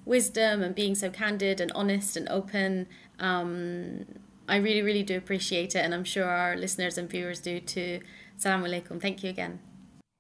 [0.04, 2.88] wisdom and being so candid and honest and open.
[3.20, 4.06] Um,
[4.50, 8.02] I really, really do appreciate it, and I'm sure our listeners and viewers do too.
[8.38, 9.02] Assalamu alaikum.
[9.02, 9.60] Thank you again.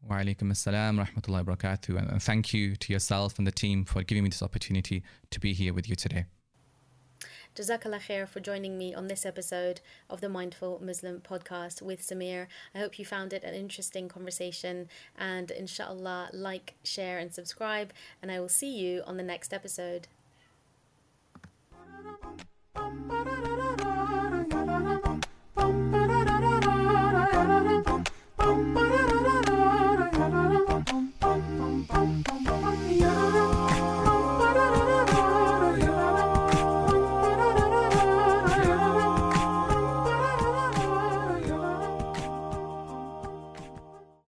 [0.07, 2.11] Wa alaikum assalam rahmatullahi wa barakatuh.
[2.11, 5.53] And thank you to yourself and the team for giving me this opportunity to be
[5.53, 6.25] here with you today.
[7.55, 12.47] Jazakallah khair for joining me on this episode of the Mindful Muslim podcast with Sameer.
[12.73, 14.87] I hope you found it an interesting conversation
[15.17, 17.91] and inshallah like, share and subscribe
[18.21, 20.07] and I will see you on the next episode.